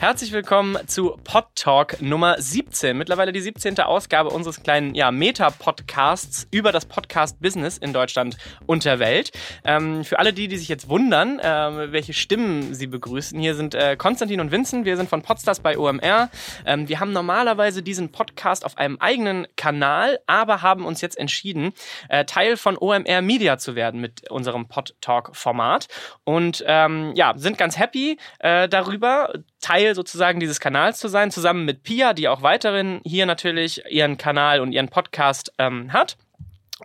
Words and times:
Herzlich 0.00 0.30
willkommen 0.30 0.78
zu 0.86 1.18
Pod 1.24 1.46
Talk 1.56 2.00
Nummer 2.00 2.40
17. 2.40 2.96
Mittlerweile 2.96 3.32
die 3.32 3.40
17. 3.40 3.80
Ausgabe 3.80 4.30
unseres 4.30 4.62
kleinen 4.62 4.94
ja, 4.94 5.10
Meta-Podcasts 5.10 6.46
über 6.52 6.70
das 6.70 6.86
Podcast-Business 6.86 7.78
in 7.78 7.92
Deutschland 7.92 8.36
und 8.64 8.84
der 8.84 9.00
Welt. 9.00 9.32
Ähm, 9.64 10.04
für 10.04 10.20
alle 10.20 10.32
die, 10.32 10.46
die 10.46 10.56
sich 10.56 10.68
jetzt 10.68 10.88
wundern, 10.88 11.40
äh, 11.40 11.90
welche 11.90 12.12
Stimmen 12.12 12.74
sie 12.74 12.86
begrüßen, 12.86 13.40
hier 13.40 13.56
sind 13.56 13.74
äh, 13.74 13.96
Konstantin 13.96 14.38
und 14.38 14.52
Vincent. 14.52 14.84
Wir 14.84 14.96
sind 14.96 15.10
von 15.10 15.22
Podstars 15.22 15.58
bei 15.58 15.76
OMR. 15.76 16.30
Ähm, 16.64 16.88
wir 16.88 17.00
haben 17.00 17.12
normalerweise 17.12 17.82
diesen 17.82 18.12
Podcast 18.12 18.64
auf 18.64 18.78
einem 18.78 18.98
eigenen 19.00 19.48
Kanal, 19.56 20.20
aber 20.28 20.62
haben 20.62 20.86
uns 20.86 21.00
jetzt 21.00 21.18
entschieden, 21.18 21.72
äh, 22.08 22.24
Teil 22.24 22.56
von 22.56 22.78
OMR 22.78 23.20
Media 23.20 23.58
zu 23.58 23.74
werden 23.74 24.00
mit 24.00 24.30
unserem 24.30 24.68
Pod 24.68 24.94
Talk-Format. 25.00 25.88
Und 26.22 26.62
ähm, 26.68 27.14
ja, 27.16 27.34
sind 27.36 27.58
ganz 27.58 27.76
happy 27.76 28.16
äh, 28.38 28.68
darüber. 28.68 29.32
Teil 29.60 29.94
sozusagen 29.94 30.40
dieses 30.40 30.60
Kanals 30.60 30.98
zu 30.98 31.08
sein, 31.08 31.30
zusammen 31.30 31.64
mit 31.64 31.82
Pia, 31.82 32.12
die 32.12 32.28
auch 32.28 32.42
weiterhin 32.42 33.00
hier 33.04 33.26
natürlich 33.26 33.82
ihren 33.90 34.16
Kanal 34.18 34.60
und 34.60 34.72
ihren 34.72 34.88
Podcast 34.88 35.52
ähm, 35.58 35.92
hat. 35.92 36.16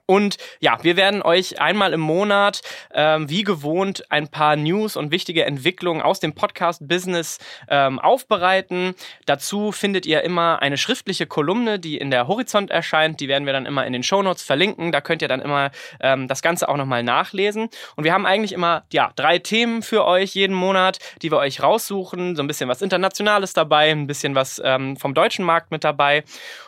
Und 0.06 0.38
ja, 0.60 0.78
wir 0.84 0.98
werden 0.98 1.22
euch 1.22 1.62
einmal 1.62 1.94
im 1.94 2.00
Monat, 2.00 2.62
ähm, 2.94 3.30
wie 3.30 3.44
gewohnt, 3.44 4.12
ein 4.12 4.28
paar 4.28 4.56
News 4.56 4.96
und 4.96 5.12
wichtige 5.12 5.46
Entwicklungen 5.46 6.02
aus 6.02 6.20
dem 6.20 6.34
Podcast-Business 6.34 7.40
ähm, 7.70 8.00
aufbereiten. 8.00 8.96
Dazu 9.26 9.72
findet 9.72 10.06
ihr 10.06 10.22
immer 10.24 10.62
eine 10.62 10.78
schriftliche 10.78 11.26
Kolumne, 11.26 11.80
die 11.80 11.98
in 11.98 12.12
der 12.12 12.28
Horizont 12.28 12.72
erscheint. 12.72 13.20
Die 13.20 13.28
werden 13.28 13.46
wir 13.46 13.54
dann 13.54 13.66
immer 13.66 13.86
in 13.86 13.94
den 13.94 14.04
Shownotes 14.04 14.44
verlinken. 14.44 14.92
Da 14.92 15.02
könnt 15.02 15.22
ihr 15.22 15.28
dann 15.28 15.42
immer 15.42 15.72
ähm, 16.00 16.28
das 16.28 16.42
Ganze 16.42 16.70
auch 16.70 16.78
nochmal 16.78 17.04
nachlesen. 17.04 17.70
Und 17.96 18.04
wir 18.04 18.14
haben 18.14 18.26
eigentlich 18.26 18.54
immer 18.54 18.84
ja, 18.92 19.12
drei 19.16 19.40
Themen 19.40 19.82
für 19.82 20.06
euch 20.06 20.36
jeden 20.36 20.56
Monat, 20.56 21.00
die 21.22 21.32
wir 21.32 21.38
euch 21.38 21.62
raussuchen. 21.62 22.36
So 22.36 22.44
ein 22.44 22.48
bisschen 22.48 22.70
was 22.70 22.82
Internationales 22.82 23.54
dabei, 23.54 23.92
ein 23.92 24.08
bisschen 24.08 24.36
was 24.36 24.62
ähm, 24.64 24.98
vom 24.98 25.14
deutschen 25.14 25.46
Markt 25.46 25.72
mit 25.72 25.84
dabei. 25.84 26.24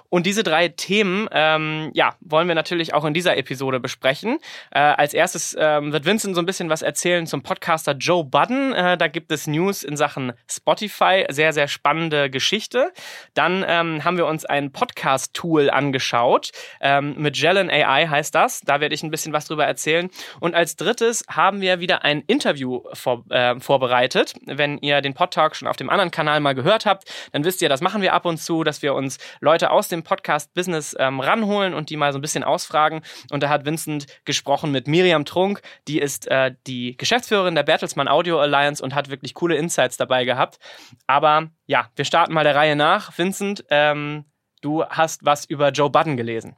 Und 0.10 0.26
diese 0.26 0.44
drei 0.44 0.70
Themen, 0.70 1.28
ähm, 1.32 1.92
ja, 1.94 2.16
wollen 2.22 2.48
wir 2.48 2.56
natürlich 2.56 2.94
auch 2.94 3.06
in 3.06 3.14
dieser 3.14 3.38
Episode 3.38 3.80
besprechen. 3.80 4.40
Äh, 4.72 4.80
als 4.80 5.14
erstes 5.14 5.56
ähm, 5.60 5.92
wird 5.92 6.06
Vincent 6.06 6.36
so 6.36 6.42
ein 6.42 6.46
bisschen 6.46 6.70
was 6.70 6.82
erzählen 6.82 7.28
zum 7.28 7.44
Podcaster 7.44 7.94
Joe 7.94 8.24
Budden. 8.24 8.74
Äh, 8.74 8.98
da 8.98 9.08
gibt 9.08 9.32
es 9.32 9.48
News 9.48 9.84
in 9.84 9.98
Sachen 9.98 10.34
Spotify. 10.50 11.26
Sehr, 11.30 11.54
sehr 11.54 11.68
spannende 11.68 12.30
Geschichte. 12.30 12.92
Dann 13.34 13.66
ähm, 13.68 14.04
haben 14.04 14.18
wir 14.18 14.26
uns 14.26 14.46
ein 14.46 14.72
Podcast-Tool 14.72 15.70
angeschaut. 15.70 16.52
Ähm, 16.82 17.16
mit 17.18 17.38
Jelen 17.38 17.70
AI 17.70 18.08
heißt 18.08 18.34
das. 18.34 18.62
Da 18.62 18.80
werde 18.80 18.96
ich 18.96 19.04
ein 19.04 19.12
bisschen 19.12 19.34
was 19.34 19.46
drüber 19.48 19.66
erzählen. 19.66 20.10
Und 20.40 20.56
als 20.56 20.76
drittes 20.76 21.26
haben 21.30 21.62
wir 21.62 21.80
wieder 21.80 22.04
ein 22.04 22.22
Interview 22.28 22.84
vor, 22.94 23.26
äh, 23.30 23.60
vorbereitet. 23.60 24.34
Wenn 24.46 24.78
ihr 24.78 25.02
den 25.02 25.14
Podtalk 25.14 25.56
schon 25.56 25.68
auf 25.68 25.78
dem 25.78 25.90
anderen 25.90 26.12
Kanal 26.12 26.40
mal 26.40 26.56
gehört 26.56 26.86
habt, 26.86 27.12
dann 27.32 27.44
wisst 27.44 27.62
ihr, 27.62 27.70
das 27.70 27.82
machen 27.82 28.02
wir 28.02 28.14
ab 28.14 28.26
und 28.26 28.38
zu, 28.38 28.64
dass 28.64 28.82
wir 28.82 28.94
uns 28.94 29.18
Leute 29.42 29.72
aus 29.72 29.88
dem 29.88 30.04
Podcast-Business 30.06 30.96
ähm, 30.98 31.20
ranholen 31.20 31.74
und 31.74 31.90
die 31.90 31.98
mal 31.98 32.14
so 32.14 32.20
ein 32.20 32.22
bisschen 32.22 32.46
ausfragen. 32.46 33.02
Und 33.32 33.44
da 33.44 33.50
hat 33.50 33.66
Vincent 33.66 34.06
gesprochen 34.24 34.72
mit 34.72 34.88
Miriam 34.88 35.26
Trunk, 35.26 35.62
die 35.90 36.00
ist 36.00 36.28
äh, 36.28 36.56
die 36.66 36.96
Geschäftsführerin 36.96 37.56
der 37.56 37.64
Bertelsmann 37.64 38.08
Audio 38.08 38.40
Alliance 38.40 38.82
und 38.82 38.96
hat 38.96 39.10
wirklich 39.10 39.34
coole 39.34 39.58
Insights 39.58 39.98
dabei 39.98 40.24
gehabt. 40.24 40.60
Aber 41.08 41.50
ja, 41.66 41.90
wir 41.98 42.06
starten 42.06 42.34
mal 42.34 42.46
der 42.46 42.56
Reihe 42.56 42.78
nach. 42.78 43.18
Vincent, 43.18 43.66
ähm, 43.70 44.24
du 44.62 44.86
hast 44.86 45.26
was 45.26 45.44
über 45.44 45.72
Joe 45.72 45.90
Budden 45.90 46.16
gelesen. 46.16 46.56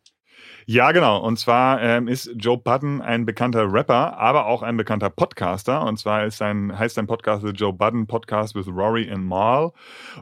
Ja, 0.69 0.91
genau. 0.91 1.19
Und 1.19 1.39
zwar 1.39 1.81
ähm, 1.81 2.09
ist 2.09 2.29
Joe 2.35 2.57
Budden 2.57 3.01
ein 3.01 3.25
bekannter 3.25 3.71
Rapper, 3.71 4.17
aber 4.17 4.47
auch 4.47 4.63
ein 4.63 4.75
bekannter 4.75 5.09
Podcaster. 5.09 5.81
Und 5.85 5.97
zwar 5.97 6.25
ist 6.25 6.37
sein, 6.37 6.77
heißt 6.77 6.95
sein 6.95 7.07
Podcast 7.07 7.45
The 7.45 7.53
Joe 7.53 7.71
Budden 7.71 8.05
Podcast 8.05 8.53
with 8.53 8.67
Rory 8.67 9.09
and 9.09 9.23
Mal. 9.23 9.71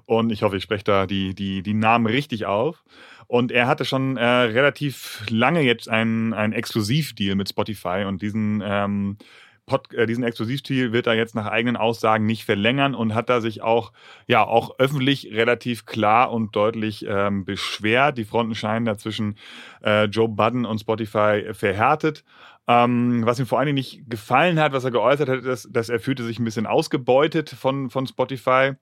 Und 0.05 0.31
ich 0.31 0.43
hoffe, 0.43 0.57
ich 0.57 0.63
spreche 0.63 0.83
da 0.83 1.07
die, 1.07 1.33
die, 1.33 1.63
die 1.63 1.73
Namen 1.73 2.05
richtig 2.05 2.45
auf. 2.45 2.83
Und 3.27 3.51
er 3.51 3.67
hatte 3.67 3.85
schon 3.85 4.17
äh, 4.17 4.25
relativ 4.25 5.23
lange 5.29 5.61
jetzt 5.61 5.89
einen, 5.89 6.33
Exklusivdeal 6.53 7.35
mit 7.35 7.49
Spotify 7.49 8.05
und 8.07 8.21
diesen 8.21 8.61
ähm, 8.65 9.17
Pod, 9.65 9.91
äh, 9.93 10.05
diesen 10.05 10.23
Exklusivstil 10.23 10.91
wird 10.93 11.07
er 11.07 11.15
jetzt 11.15 11.33
nach 11.33 11.47
eigenen 11.47 11.75
Aussagen 11.75 12.25
nicht 12.25 12.45
verlängern 12.45 12.93
und 12.93 13.15
hat 13.15 13.29
da 13.29 13.41
sich 13.41 13.63
auch, 13.63 13.93
ja, 14.27 14.43
auch 14.43 14.77
öffentlich 14.77 15.31
relativ 15.31 15.85
klar 15.85 16.31
und 16.31 16.55
deutlich 16.55 17.05
ähm, 17.07 17.45
beschwert. 17.45 18.17
Die 18.17 18.25
Fronten 18.25 18.53
scheinen 18.53 18.85
da 18.85 18.97
zwischen 18.97 19.37
äh, 19.83 20.05
Joe 20.05 20.29
Budden 20.29 20.65
und 20.65 20.79
Spotify 20.79 21.45
verhärtet. 21.53 22.23
Ähm, 22.67 23.25
was 23.25 23.39
ihm 23.39 23.47
vor 23.47 23.57
allen 23.59 23.67
Dingen 23.67 23.75
nicht 23.75 24.07
gefallen 24.09 24.59
hat, 24.59 24.71
was 24.71 24.83
er 24.83 24.91
geäußert 24.91 25.29
hat, 25.29 25.43
ist, 25.43 25.69
dass 25.71 25.89
er 25.89 25.99
fühlte 25.99 26.23
sich 26.23 26.39
ein 26.39 26.45
bisschen 26.45 26.67
ausgebeutet 26.67 27.49
von, 27.49 27.89
von 27.89 28.05
Spotify. 28.05 28.73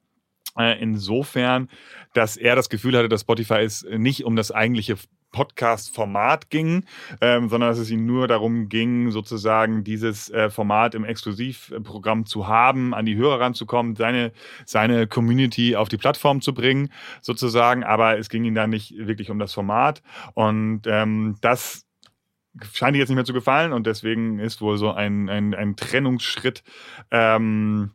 Äh, 0.57 0.79
insofern, 0.81 1.69
dass 2.13 2.37
er 2.37 2.55
das 2.55 2.69
Gefühl 2.69 2.95
hatte, 2.97 3.09
dass 3.09 3.21
Spotify 3.21 3.61
es 3.61 3.85
nicht 3.89 4.23
um 4.23 4.35
das 4.35 4.51
eigentliche 4.51 4.97
Podcast-Format 5.33 6.49
ging, 6.49 6.85
ähm, 7.19 7.49
sondern 7.49 7.71
dass 7.71 7.79
es 7.79 7.89
ihm 7.89 8.05
nur 8.05 8.29
darum 8.29 8.69
ging, 8.69 9.11
sozusagen 9.11 9.83
dieses 9.83 10.29
äh, 10.29 10.49
Format 10.49 10.95
im 10.95 11.03
Exklusivprogramm 11.03 12.25
zu 12.25 12.47
haben, 12.47 12.93
an 12.93 13.05
die 13.05 13.17
Hörer 13.17 13.41
ranzukommen, 13.41 13.97
seine, 13.97 14.31
seine 14.65 15.07
Community 15.07 15.75
auf 15.75 15.89
die 15.89 15.97
Plattform 15.97 16.39
zu 16.39 16.53
bringen, 16.53 16.89
sozusagen. 17.21 17.83
Aber 17.83 18.17
es 18.17 18.29
ging 18.29 18.45
ihm 18.45 18.55
dann 18.55 18.69
nicht 18.69 18.95
wirklich 18.95 19.29
um 19.29 19.39
das 19.39 19.51
Format. 19.53 20.01
Und 20.35 20.83
ähm, 20.85 21.35
das 21.41 21.85
scheint 22.71 22.95
ihm 22.95 22.99
jetzt 22.99 23.09
nicht 23.09 23.15
mehr 23.15 23.25
zu 23.25 23.33
gefallen 23.33 23.73
und 23.73 23.87
deswegen 23.87 24.39
ist 24.39 24.61
wohl 24.61 24.77
so 24.77 24.91
ein, 24.91 25.27
ein, 25.27 25.55
ein 25.55 25.75
Trennungsschritt 25.75 26.63
ähm, 27.09 27.91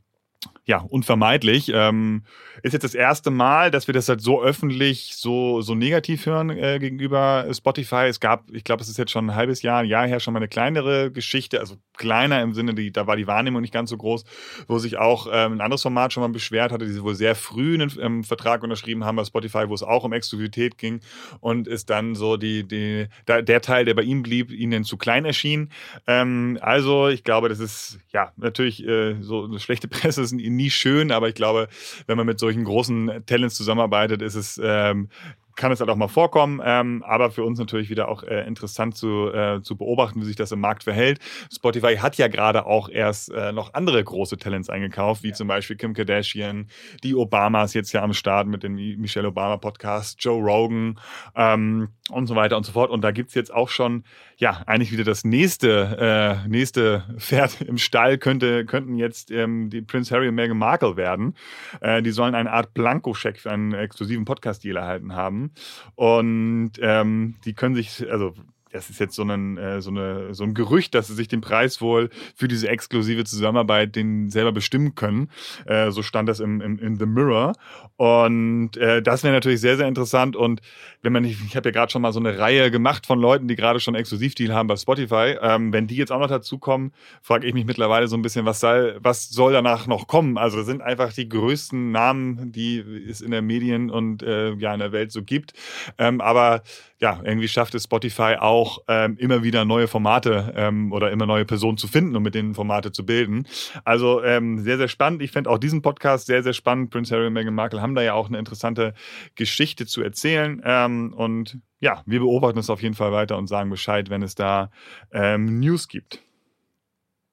ja, 0.65 0.79
unvermeidlich. 0.79 1.73
Ähm, 1.75 2.25
ist 2.63 2.73
jetzt 2.73 2.83
das 2.83 2.95
erste 2.95 3.31
Mal, 3.31 3.71
dass 3.71 3.87
wir 3.87 3.95
das 3.95 4.09
halt 4.09 4.21
so 4.21 4.43
öffentlich, 4.43 5.17
so, 5.17 5.63
so 5.63 5.75
negativ 5.75 6.27
hören 6.27 6.51
äh, 6.51 6.79
gegenüber 6.79 7.47
Spotify. 7.53 8.07
Es 8.09 8.21
gab, 8.21 8.51
ich 8.51 8.65
glaube, 8.65 8.83
es 8.83 8.89
ist 8.89 8.99
jetzt 8.99 9.11
schon 9.11 9.31
ein 9.31 9.35
halbes 9.35 9.63
Jahr, 9.63 9.81
ein 9.81 9.87
Jahr 9.87 10.07
her 10.07 10.21
schon 10.21 10.35
mal 10.35 10.41
eine 10.41 10.49
kleinere 10.49 11.11
Geschichte, 11.11 11.61
also 11.61 11.77
kleiner 11.97 12.43
im 12.43 12.53
Sinne, 12.53 12.75
die, 12.75 12.93
da 12.93 13.07
war 13.07 13.17
die 13.17 13.27
Wahrnehmung 13.27 13.63
nicht 13.63 13.73
ganz 13.73 13.89
so 13.91 13.97
groß, 13.97 14.25
wo 14.67 14.79
sich 14.79 14.99
auch 14.99 15.27
ähm, 15.33 15.55
ein 15.55 15.61
anderes 15.61 15.83
Format 15.83 16.13
schon 16.13 16.23
mal 16.23 16.29
beschwert 16.29 16.71
hatte, 16.71 16.85
die 16.85 16.93
sie 16.93 17.03
wohl 17.03 17.15
sehr 17.15 17.35
früh 17.35 17.75
einen 17.75 17.91
ähm, 18.01 18.23
Vertrag 18.23 18.63
unterschrieben 18.63 19.05
haben 19.05 19.17
bei 19.17 19.25
Spotify, 19.25 19.69
wo 19.69 19.75
es 19.75 19.83
auch 19.83 20.05
um 20.05 20.13
Exklusivität 20.13 20.77
ging 20.77 21.01
und 21.41 21.67
ist 21.67 21.89
dann 21.89 22.15
so 22.15 22.37
die, 22.37 22.69
die, 22.69 23.07
da, 23.25 23.41
der 23.41 23.63
Teil, 23.63 23.87
der 23.87 23.95
bei 23.95 24.03
ihm 24.03 24.23
blieb, 24.23 24.51
ihnen 24.51 24.85
zu 24.85 24.99
klein 24.99 25.25
erschien. 25.25 25.71
Ähm, 26.07 26.59
also 26.61 27.09
ich 27.09 27.25
glaube, 27.25 27.49
das 27.49 27.59
ist 27.59 27.99
ja 28.13 28.33
natürlich 28.37 28.87
äh, 28.87 29.17
so 29.21 29.45
eine 29.45 29.59
schlechte 29.61 29.89
Presse 29.89 30.28
ist 30.33 30.39
nie 30.39 30.71
schön, 30.71 31.13
aber 31.13 31.29
ich 31.29 31.35
glaube, 31.35 31.69
wenn 32.07 32.17
man 32.17 32.27
mit 32.27 32.39
solchen 32.39 32.65
großen 32.65 33.25
Talents 33.27 33.57
zusammenarbeitet, 33.57 34.23
ist 34.23 34.35
es 34.35 34.61
ähm, 34.63 35.09
kann 35.59 35.73
es 35.73 35.81
halt 35.81 35.91
auch 35.91 35.97
mal 35.97 36.09
vorkommen, 36.09 36.63
ähm, 36.65 37.03
aber 37.07 37.31
für 37.31 37.43
uns 37.43 37.59
natürlich 37.59 37.91
wieder 37.91 38.09
auch 38.09 38.23
äh, 38.23 38.47
interessant 38.47 38.97
zu, 38.97 39.31
äh, 39.33 39.61
zu 39.61 39.77
beobachten, 39.77 40.21
wie 40.21 40.25
sich 40.25 40.37
das 40.37 40.53
im 40.53 40.61
Markt 40.61 40.85
verhält. 40.85 41.19
Spotify 41.53 41.97
hat 41.97 42.17
ja 42.17 42.29
gerade 42.29 42.65
auch 42.65 42.89
erst 42.89 43.31
äh, 43.33 43.53
noch 43.53 43.75
andere 43.75 44.03
große 44.03 44.39
Talents 44.39 44.71
eingekauft, 44.71 45.25
wie 45.25 45.29
ja. 45.29 45.35
zum 45.35 45.49
Beispiel 45.49 45.77
Kim 45.77 45.95
Kardashian, 45.95 46.69
die 47.03 47.15
Obamas 47.15 47.75
jetzt 47.75 47.93
ja 47.93 48.03
am 48.03 48.15
Start 48.15 48.47
mit 48.47 48.63
dem 48.63 48.77
Michelle 48.77 49.29
Obama 49.29 49.57
Podcast, 49.57 50.23
Joe 50.23 50.41
Rogan 50.41 50.99
ähm, 51.35 51.89
und 52.11 52.29
so 52.29 52.37
weiter 52.37 52.57
und 52.57 52.65
so 52.65 52.73
fort. 52.73 52.91
Und 52.91 53.03
da 53.03 53.11
gibt's 53.11 53.35
jetzt 53.35 53.53
auch 53.53 53.69
schon, 53.69 54.05
ja, 54.37 54.63
eigentlich 54.67 54.93
wieder 54.93 55.05
das 55.05 55.25
nächste, 55.25 56.39
äh, 56.45 56.49
nächste 56.49 57.05
Pferd 57.19 57.61
im 57.63 57.79
Stall 57.79 58.19
könnte, 58.19 58.65
könnten 58.65 58.95
jetzt 58.95 59.33
ähm, 59.33 59.71
die 59.71 59.83
Prince 59.83 60.15
Harry 60.15 60.29
und 60.29 60.37
Meghan 60.37 60.57
Markle 60.57 60.97
werden. 60.97 61.35
Äh, 61.81 62.01
die 62.03 62.13
sollen 62.13 62.37
eine 62.37 62.53
Art 62.53 62.75
Blankoscheck 62.75 63.41
für 63.41 63.51
einen 63.51 63.73
exklusiven 63.73 64.25
Podcast-Deal 64.25 64.77
erhalten 64.77 65.17
haben. 65.17 65.48
Und 65.95 66.73
ähm, 66.81 67.37
die 67.45 67.55
können 67.55 67.75
sich, 67.75 68.11
also 68.11 68.35
das 68.73 68.91
ist 68.91 69.01
jetzt 69.01 69.15
so 69.15 69.23
ein, 69.23 69.57
äh, 69.57 69.81
so, 69.81 69.91
eine, 69.91 70.35
so 70.35 70.45
ein 70.45 70.55
Gerücht, 70.55 70.95
dass 70.95 71.09
sie 71.09 71.15
sich 71.15 71.29
den 71.29 71.41
Preis 71.41 71.81
wohl 71.81 72.11
für 72.35 72.49
diese 72.49 72.69
exklusive 72.69 73.25
Zusammenarbeit 73.25 73.97
den 73.97 74.31
selber 74.31 74.53
bestimmen 74.53 74.95
können. 74.95 75.31
Äh, 75.67 75.91
so 75.91 76.03
stand 76.03 76.29
das 76.29 76.41
im, 76.41 76.61
im, 76.61 76.79
in 76.79 76.99
The 76.99 77.07
Mirror. 77.07 77.55
Und 77.97 78.77
äh, 78.77 79.03
das 79.03 79.25
wäre 79.25 79.35
natürlich 79.35 79.61
sehr, 79.61 79.77
sehr 79.77 79.89
interessant. 79.89 80.37
Und 80.37 80.61
wenn 81.03 81.13
man 81.13 81.23
nicht, 81.23 81.41
ich 81.45 81.57
habe 81.57 81.69
ja 81.69 81.73
gerade 81.73 81.91
schon 81.91 82.03
mal 82.03 82.13
so 82.13 82.21
eine 82.21 82.39
Reihe 82.39 82.71
gemacht 82.71 83.07
von 83.07 83.19
Leuten, 83.19 83.49
die 83.49 83.57
gerade 83.57 83.81
schon 83.81 83.95
Exklusivdeal 83.95 84.55
haben 84.55 84.69
bei 84.69 84.77
Spotify. 84.77 85.37
Ähm, 85.41 85.73
wenn 85.73 85.87
die 85.87 85.97
jetzt 85.97 86.13
auch 86.13 86.21
noch 86.21 86.29
dazukommen, 86.29 86.93
frage 87.23 87.47
ich 87.47 87.55
mich 87.55 87.65
mittlerweile 87.65 88.09
so 88.09 88.17
ein 88.17 88.23
bisschen, 88.23 88.45
was 88.45 88.61
soll, 88.61 88.99
was 89.01 89.29
soll 89.29 89.53
danach 89.53 89.87
noch 89.87 90.07
kommen? 90.07 90.39
Also 90.39 90.59
das 90.59 90.67
sind 90.67 90.83
einfach 90.83 91.13
die 91.13 91.29
größten 91.29 91.91
Namen, 91.91 92.53
die 92.53 92.79
es 93.09 93.21
in 93.21 93.31
der 93.31 93.43
Medien 93.43 93.91
und 93.91 94.23
äh, 94.23 94.53
ja 94.55 94.73
in 94.73 94.81
der 94.81 94.93
Welt 94.93 95.13
so 95.13 95.23
gibt. 95.23 95.53
Ähm, 95.99 96.21
aber 96.21 96.63
ja, 97.01 97.21
irgendwie 97.23 97.47
schafft 97.47 97.75
es 97.75 97.85
Spotify 97.85 98.37
auch 98.41 98.81
ähm, 98.89 99.17
immer 99.19 99.45
wieder 99.45 99.65
neue 99.65 99.87
Formate 99.87 100.53
ähm, 100.57 100.93
oder 100.93 101.13
immer 101.13 101.27
neue 101.27 101.45
Personen 101.45 101.79
zu 101.79 101.87
finden 101.87 102.17
und 102.17 102.25
mit 102.25 102.35
denen 102.35 102.55
Formate 102.55 102.91
zu 102.91 103.07
bilden. 103.07 103.47
Also 103.85 104.23
ähm, 104.25 104.59
sehr, 104.59 104.79
sehr 104.79 104.89
spannend. 104.89 105.23
Ich 105.23 105.31
fände 105.31 105.49
auch 105.49 105.59
diesen 105.59 105.81
Podcast 105.81 106.27
sehr, 106.27 106.43
sehr 106.43 106.55
spannend. 106.55 106.91
Prince 106.91 107.15
Harry 107.15 107.29
und 107.29 107.35
Meghan 107.35 107.55
Markle 107.55 107.81
haben 107.81 107.95
da 107.95 108.03
ja 108.03 108.15
auch 108.15 108.29
eine 108.29 108.39
interessante 108.39 108.95
Geschichte 109.37 109.87
zu 109.87 110.03
erzählen. 110.03 110.61
Ähm, 110.65 111.13
und 111.15 111.59
ja, 111.79 112.03
wir 112.05 112.19
beobachten 112.19 112.59
es 112.59 112.69
auf 112.69 112.83
jeden 112.83 112.97
Fall 112.97 113.13
weiter 113.13 113.39
und 113.39 113.47
sagen 113.47 113.71
Bescheid, 113.71 114.11
wenn 114.11 114.23
es 114.23 114.35
da 114.35 114.71
ähm, 115.13 115.61
News 115.61 115.87
gibt. 115.87 116.21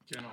Genau. 0.08 0.28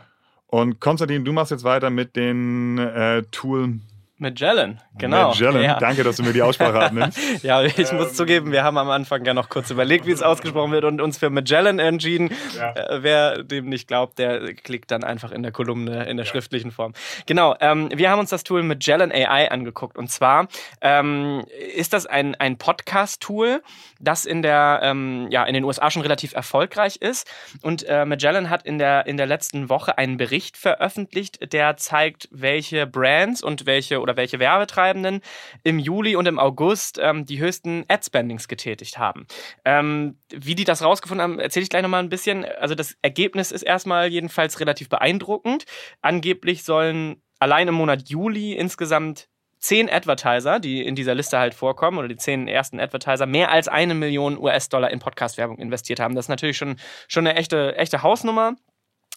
Und 0.45 0.79
Konstantin, 0.79 1.25
du 1.25 1.33
machst 1.33 1.49
jetzt 1.49 1.63
weiter 1.63 1.89
mit 1.89 2.15
den 2.15 2.77
äh, 2.77 3.23
Tool 3.31 3.79
Magellan, 4.17 4.79
genau. 4.95 5.29
Magellan, 5.29 5.63
ja. 5.63 5.79
danke, 5.79 6.03
dass 6.03 6.17
du 6.17 6.23
mir 6.23 6.33
die 6.33 6.43
Aussprache 6.43 6.79
abnimmst. 6.85 7.43
ja, 7.43 7.63
ich 7.63 7.77
ähm. 7.91 7.97
muss 7.97 8.13
zugeben, 8.13 8.51
wir 8.51 8.63
haben 8.63 8.77
am 8.77 8.91
Anfang 8.91 9.25
ja 9.25 9.33
noch 9.33 9.49
kurz 9.49 9.71
überlegt, 9.71 10.05
wie 10.05 10.11
es 10.11 10.21
ausgesprochen 10.21 10.71
wird 10.71 10.83
und 10.83 11.01
uns 11.01 11.17
für 11.17 11.31
Magellan 11.31 11.79
entschieden. 11.79 12.29
Ja. 12.55 12.73
Äh, 12.73 13.01
wer 13.01 13.43
dem 13.43 13.69
nicht 13.69 13.87
glaubt, 13.87 14.19
der 14.19 14.53
klickt 14.53 14.91
dann 14.91 15.03
einfach 15.03 15.31
in 15.31 15.41
der 15.41 15.51
Kolumne 15.51 16.05
in 16.05 16.17
der 16.17 16.27
ja. 16.27 16.31
schriftlichen 16.31 16.69
Form. 16.71 16.93
Genau, 17.25 17.55
ähm, 17.59 17.89
wir 17.91 18.11
haben 18.11 18.19
uns 18.19 18.29
das 18.29 18.43
Tool 18.43 18.61
Magellan 18.61 19.11
AI 19.11 19.49
angeguckt 19.49 19.97
und 19.97 20.11
zwar 20.11 20.47
ähm, 20.81 21.43
ist 21.75 21.93
das 21.93 22.05
ein, 22.05 22.35
ein 22.35 22.59
Podcast-Tool, 22.59 23.63
das 23.99 24.25
in, 24.25 24.43
der, 24.43 24.81
ähm, 24.83 25.27
ja, 25.31 25.43
in 25.43 25.55
den 25.55 25.63
USA 25.63 25.89
schon 25.89 26.03
relativ 26.03 26.35
erfolgreich 26.35 26.97
ist 26.97 27.27
und 27.63 27.81
äh, 27.89 28.05
Magellan 28.05 28.51
hat 28.51 28.63
in 28.63 28.77
der, 28.77 29.07
in 29.07 29.17
der 29.17 29.25
letzten 29.25 29.69
Woche 29.69 29.97
einen 29.97 30.17
Bericht 30.17 30.55
veröffentlicht, 30.55 31.51
der 31.51 31.77
zeigt, 31.77 32.29
welche 32.31 32.85
Brands 32.85 33.41
und 33.41 33.65
welche 33.65 34.02
oder 34.03 34.17
welche 34.17 34.37
Werbetreibenden 34.37 35.21
im 35.63 35.79
Juli 35.79 36.15
und 36.15 36.27
im 36.27 36.37
August 36.37 36.99
ähm, 37.01 37.25
die 37.25 37.39
höchsten 37.39 37.85
Ad-Spendings 37.87 38.47
getätigt 38.47 38.99
haben. 38.99 39.25
Ähm, 39.65 40.19
wie 40.29 40.53
die 40.53 40.65
das 40.65 40.83
rausgefunden 40.83 41.23
haben, 41.23 41.39
erzähle 41.39 41.63
ich 41.63 41.69
gleich 41.69 41.81
nochmal 41.81 42.03
ein 42.03 42.09
bisschen. 42.09 42.45
Also 42.45 42.75
das 42.75 42.95
Ergebnis 43.01 43.51
ist 43.51 43.63
erstmal 43.63 44.09
jedenfalls 44.09 44.59
relativ 44.59 44.89
beeindruckend. 44.89 45.65
Angeblich 46.01 46.63
sollen 46.63 47.21
allein 47.39 47.67
im 47.67 47.75
Monat 47.75 48.09
Juli 48.09 48.53
insgesamt 48.53 49.29
zehn 49.63 49.89
Advertiser, 49.89 50.59
die 50.59 50.85
in 50.85 50.93
dieser 50.93 51.15
Liste 51.15 51.39
halt 51.39 51.53
vorkommen, 51.53 51.97
oder 51.97 52.09
die 52.09 52.17
zehn 52.17 52.49
ersten 52.49 52.81
Advertiser, 52.81 53.25
mehr 53.25 53.49
als 53.49 53.69
eine 53.69 53.95
Million 53.95 54.37
US-Dollar 54.37 54.91
in 54.91 54.99
Podcast-Werbung 54.99 55.57
investiert 55.57 56.01
haben. 56.01 56.15
Das 56.15 56.25
ist 56.25 56.29
natürlich 56.29 56.57
schon, 56.57 56.75
schon 57.07 57.25
eine 57.25 57.37
echte, 57.37 57.77
echte 57.77 58.03
Hausnummer. 58.03 58.55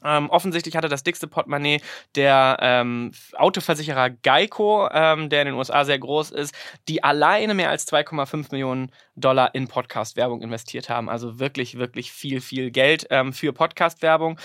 Ähm, 0.05 0.29
offensichtlich 0.31 0.77
hatte 0.77 0.89
das 0.89 1.03
dickste 1.03 1.27
Portemonnaie 1.27 1.81
der 2.15 2.59
ähm, 2.61 3.13
Autoversicherer 3.35 4.11
Geico, 4.11 4.89
ähm, 4.93 5.31
der 5.31 5.43
in 5.43 5.47
den 5.47 5.55
USA 5.55 5.85
sehr 5.85 5.99
groß 5.99 6.31
ist, 6.31 6.55
die 6.89 7.03
alleine 7.03 7.55
mehr 7.55 7.71
als 7.71 7.91
2,5 7.91 8.49
Millionen 8.51 8.93
Dollar 9.17 9.55
in 9.55 9.67
Podcast-Werbung 9.67 10.43
investiert 10.43 10.89
haben. 10.89 11.09
Also 11.09 11.39
wirklich, 11.39 11.79
wirklich 11.79 12.13
viel, 12.13 12.41
viel 12.41 12.71
Geld 12.71 13.07
ähm, 13.11 13.33
für 13.33 13.53
Podcast-Werbung. 13.53 14.39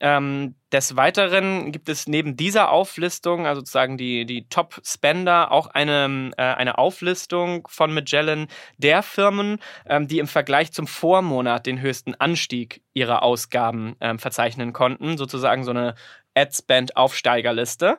Ähm, 0.00 0.56
des 0.72 0.96
Weiteren 0.96 1.72
gibt 1.72 1.88
es 1.88 2.06
neben 2.06 2.36
dieser 2.36 2.70
Auflistung, 2.70 3.46
also 3.46 3.60
sozusagen 3.60 3.96
die, 3.96 4.26
die 4.26 4.48
Top-Spender, 4.48 5.52
auch 5.52 5.68
eine, 5.68 6.32
äh, 6.36 6.42
eine 6.42 6.76
Auflistung 6.76 7.66
von 7.70 7.94
Magellan 7.94 8.48
der 8.76 9.02
Firmen, 9.02 9.58
ähm, 9.88 10.08
die 10.08 10.18
im 10.18 10.26
Vergleich 10.26 10.72
zum 10.72 10.86
Vormonat 10.86 11.66
den 11.66 11.80
höchsten 11.80 12.14
Anstieg 12.16 12.82
ihrer 12.92 13.22
Ausgaben 13.22 13.96
ähm, 14.00 14.18
verzeichnen 14.18 14.72
konnten. 14.72 15.16
Sozusagen 15.16 15.64
so 15.64 15.70
eine 15.70 15.94
Ad-Spend-Aufsteigerliste. 16.34 17.98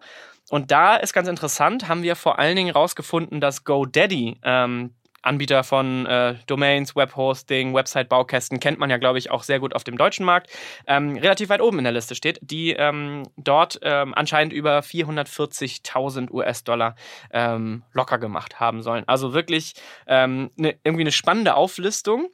Und 0.50 0.72
da 0.72 0.96
ist 0.96 1.14
ganz 1.14 1.28
interessant, 1.28 1.90
haben 1.90 2.04
wir 2.04 2.16
vor 2.16 2.40
allen 2.40 2.56
Dingen 2.56 2.74
herausgefunden, 2.74 3.42
dass 3.42 3.66
GoDaddy 3.66 4.40
ähm, 4.44 4.96
Anbieter 5.28 5.64
von 5.64 6.06
äh, 6.06 6.36
Domains, 6.48 6.96
Webhosting, 6.96 7.74
Website-Baukästen 7.74 8.60
kennt 8.60 8.80
man 8.80 8.90
ja, 8.90 8.98
glaube 8.98 9.20
ich, 9.20 9.30
auch 9.30 9.44
sehr 9.44 9.60
gut 9.60 9.76
auf 9.76 9.84
dem 9.84 9.98
deutschen 9.98 10.26
Markt, 10.26 10.50
ähm, 10.88 11.18
relativ 11.18 11.50
weit 11.50 11.62
oben 11.62 11.78
in 11.78 11.84
der 11.84 11.94
Liste 11.94 12.16
steht, 12.16 12.40
die 12.42 12.72
ähm, 12.72 13.24
dort 13.38 13.80
ähm, 13.84 14.14
anscheinend 14.16 14.54
über 14.54 14.80
440.000 14.80 16.32
US-Dollar 16.32 16.96
ähm, 17.32 17.84
locker 17.94 18.18
gemacht 18.18 18.60
haben 18.60 18.82
sollen. 18.82 19.04
Also 19.08 19.34
wirklich 19.34 19.74
ähm, 20.08 20.50
ne, 20.56 20.76
irgendwie 20.84 21.04
eine 21.04 21.12
spannende 21.12 21.56
Auflistung. 21.56 22.30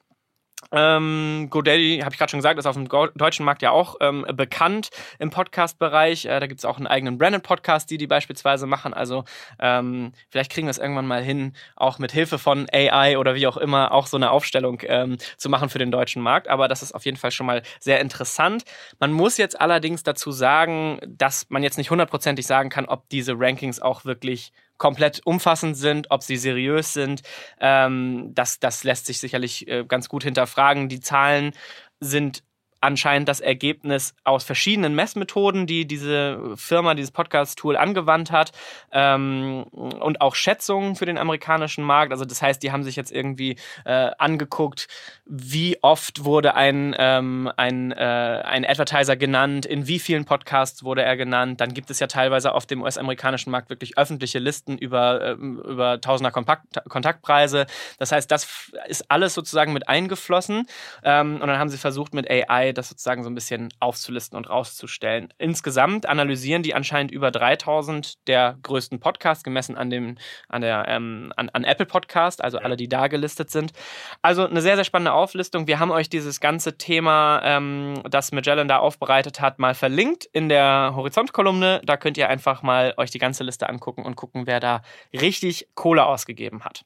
Ähm, 0.72 1.48
GoDaddy, 1.50 2.00
habe 2.04 2.14
ich 2.14 2.18
gerade 2.18 2.32
schon 2.32 2.40
gesagt, 2.40 2.60
ist 2.60 2.66
auf 2.66 2.76
dem 2.76 2.88
deutschen 2.88 3.46
Markt 3.46 3.62
ja 3.62 3.72
auch 3.72 3.98
ähm, 4.02 4.26
bekannt 4.34 4.90
im 5.20 5.30
Podcast-Bereich. 5.30 6.26
Äh, 6.26 6.40
da 6.40 6.48
gibt 6.48 6.60
es 6.60 6.66
auch 6.66 6.78
einen 6.78 6.88
eigenen 6.88 7.18
Branded-Podcast, 7.18 7.90
die 7.90 7.98
die 7.98 8.08
beispielsweise 8.08 8.66
machen. 8.66 8.94
Also 8.94 9.24
ähm, 9.60 10.14
vielleicht 10.30 10.52
kriegen 10.52 10.68
wir 10.68 10.72
es 10.72 10.78
irgendwann 10.78 11.08
mal 11.08 11.24
hin, 11.24 11.54
auch 11.76 12.00
mit 12.00 12.12
Hilfe 12.12 12.40
von 12.40 12.68
AI 12.72 13.18
oder 13.18 13.36
wie 13.36 13.48
auch 13.48 13.58
immer 13.58 13.92
auch 13.92 14.08
so 14.08 14.18
eine 14.18 14.32
Aufstellung 14.32 14.82
ähm, 14.86 15.18
zu 15.38 15.50
machen 15.50 15.70
für 15.70 15.80
den 15.80 15.92
deutschen 15.92 16.22
Markt. 16.22 16.48
Aber 16.48 16.68
das 16.68 16.82
ist 16.82 16.94
auf 16.94 17.06
jeden 17.06 17.18
Fall 17.18 17.32
schon 17.32 17.46
mal 17.46 17.62
sehr 17.80 18.00
interessant. 18.00 18.64
Man 19.00 19.12
muss 19.12 19.38
jetzt 19.38 19.60
allerdings 19.60 20.04
dazu 20.04 20.32
sagen, 20.32 21.00
dass 21.06 21.50
man 21.50 21.64
jetzt 21.64 21.78
nicht 21.78 21.92
hundertprozentig 21.92 22.46
sagen 22.46 22.70
kann, 22.70 22.86
ob 22.86 23.10
diese 23.10 23.34
Rankings 23.38 23.80
auch 23.80 24.06
wirklich 24.06 24.52
komplett 24.84 25.22
umfassend 25.24 25.78
sind, 25.78 26.12
ob 26.12 26.24
sie 26.24 26.36
seriös 26.36 26.92
sind. 26.92 27.22
Ähm, 27.62 28.32
das, 28.34 28.60
das 28.60 28.84
lässt 28.84 29.06
sich 29.06 29.18
sicherlich 29.18 29.66
äh, 29.70 29.86
ganz 29.88 30.10
gut 30.10 30.26
hinterfragen. 30.26 30.90
Die 30.90 31.00
Zahlen 31.00 31.54
sind 32.02 32.44
anscheinend 32.84 33.30
das 33.30 33.40
Ergebnis 33.40 34.14
aus 34.26 34.44
verschiedenen 34.44 34.94
Messmethoden, 34.94 35.66
die 35.66 35.86
diese 35.86 36.54
Firma, 36.56 36.94
dieses 36.94 37.12
Podcast-Tool 37.12 37.78
angewandt 37.78 38.32
hat 38.32 38.52
ähm, 38.92 39.64
und 39.72 40.20
auch 40.20 40.36
Schätzungen 40.36 40.96
für 40.96 41.06
den 41.06 41.18
amerikanischen 41.18 41.84
Markt. 41.84 42.12
Also 42.12 42.26
das 42.26 42.42
heißt, 42.42 42.62
die 42.62 42.72
haben 42.72 42.84
sich 42.84 42.96
jetzt 42.96 43.12
irgendwie 43.12 43.56
äh, 43.86 44.12
angeguckt, 44.18 44.88
wie 45.26 45.78
oft 45.82 46.26
wurde 46.26 46.56
ein, 46.56 46.94
ähm, 46.98 47.50
ein, 47.56 47.94
äh, 47.94 47.96
ein 47.96 48.66
Advertiser 48.66 49.16
genannt, 49.16 49.66
in 49.66 49.88
wie 49.88 50.00
vielen 50.00 50.26
Podcasts 50.26 50.84
wurde 50.84 51.04
er 51.04 51.16
genannt. 51.16 51.62
Dann 51.62 51.74
gibt 51.74 51.90
es 51.90 52.00
ja 52.00 52.08
teilweise 52.08 52.54
auf 52.54 52.66
dem 52.66 52.82
US-amerikanischen 52.82 53.52
Markt 53.52 53.70
wirklich 53.70 53.98
öffentliche 53.98 54.40
Listen 54.40 54.78
über, 54.78 55.22
äh, 55.22 55.32
über 55.32 56.02
Tausender 56.02 56.32
Kompakt 56.32 56.82
Kontaktpreise. 56.90 57.66
Das 57.98 58.12
heißt, 58.12 58.30
das 58.30 58.72
ist 58.88 59.10
alles 59.10 59.34
sozusagen 59.34 59.72
mit 59.72 59.88
eingeflossen. 59.88 60.68
Ähm, 61.04 61.36
und 61.36 61.48
dann 61.48 61.58
haben 61.58 61.70
sie 61.70 61.78
versucht, 61.78 62.14
mit 62.14 62.30
AI 62.30 62.73
das 62.74 62.90
sozusagen 62.90 63.24
so 63.24 63.30
ein 63.30 63.36
bisschen 63.36 63.70
aufzulisten 63.80 64.38
und 64.38 64.50
rauszustellen. 64.50 65.34
Insgesamt 65.38 66.08
analysieren 66.08 66.64
die 66.64 66.74
anscheinend 66.74 67.12
über 67.12 67.32
3000 67.32 68.28
der 68.28 68.58
größten 68.64 69.00
Podcasts, 69.00 69.44
gemessen 69.44 69.78
an, 69.78 69.90
dem, 69.90 70.18
an, 70.50 70.62
der, 70.62 70.86
ähm, 70.88 71.32
an, 71.36 71.50
an 71.50 71.64
Apple 71.64 71.86
Podcast, 71.86 72.44
also 72.44 72.58
alle, 72.58 72.78
die 72.78 72.88
da 72.88 73.08
gelistet 73.08 73.50
sind. 73.50 73.74
Also 74.22 74.48
eine 74.48 74.62
sehr, 74.62 74.76
sehr 74.76 74.86
spannende 74.86 75.14
Auflistung. 75.14 75.68
Wir 75.68 75.80
haben 75.80 75.92
euch 75.92 76.10
dieses 76.10 76.40
ganze 76.40 76.78
Thema, 76.78 77.42
ähm, 77.44 78.02
das 78.10 78.32
Magellan 78.32 78.68
da 78.68 78.78
aufbereitet 78.78 79.42
hat, 79.42 79.60
mal 79.60 79.74
verlinkt 79.74 80.26
in 80.26 80.50
der 80.50 80.94
Horizont-Kolumne. 80.96 81.82
Da 81.84 81.98
könnt 81.98 82.18
ihr 82.18 82.30
einfach 82.30 82.64
mal 82.64 82.94
euch 82.98 83.12
die 83.12 83.20
ganze 83.20 83.44
Liste 83.44 83.70
angucken 83.70 84.04
und 84.04 84.16
gucken, 84.16 84.48
wer 84.48 84.60
da 84.60 84.82
richtig 85.14 85.68
Kohle 85.76 86.06
ausgegeben 86.06 86.64
hat. 86.66 86.86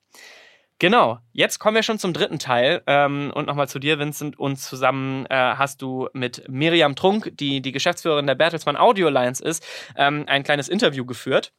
Genau, 0.80 1.18
jetzt 1.34 1.58
kommen 1.58 1.74
wir 1.74 1.82
schon 1.82 1.98
zum 1.98 2.14
dritten 2.14 2.38
Teil. 2.38 2.84
Ähm, 2.86 3.32
und 3.34 3.48
nochmal 3.48 3.68
zu 3.68 3.80
dir, 3.80 3.98
Vincent. 3.98 4.38
Und 4.38 4.58
zusammen 4.58 5.26
äh, 5.26 5.34
hast 5.36 5.82
du 5.82 6.08
mit 6.14 6.44
Miriam 6.50 6.96
Trunk, 6.96 7.32
die 7.34 7.62
die 7.62 7.72
Geschäftsführerin 7.72 8.28
der 8.28 8.36
Bertelsmann 8.36 8.78
Audio 8.78 9.08
Alliance 9.08 9.44
ist, 9.44 9.66
ähm, 9.96 10.26
ein 10.28 10.44
kleines 10.44 10.70
Interview 10.70 11.06
geführt. 11.06 11.52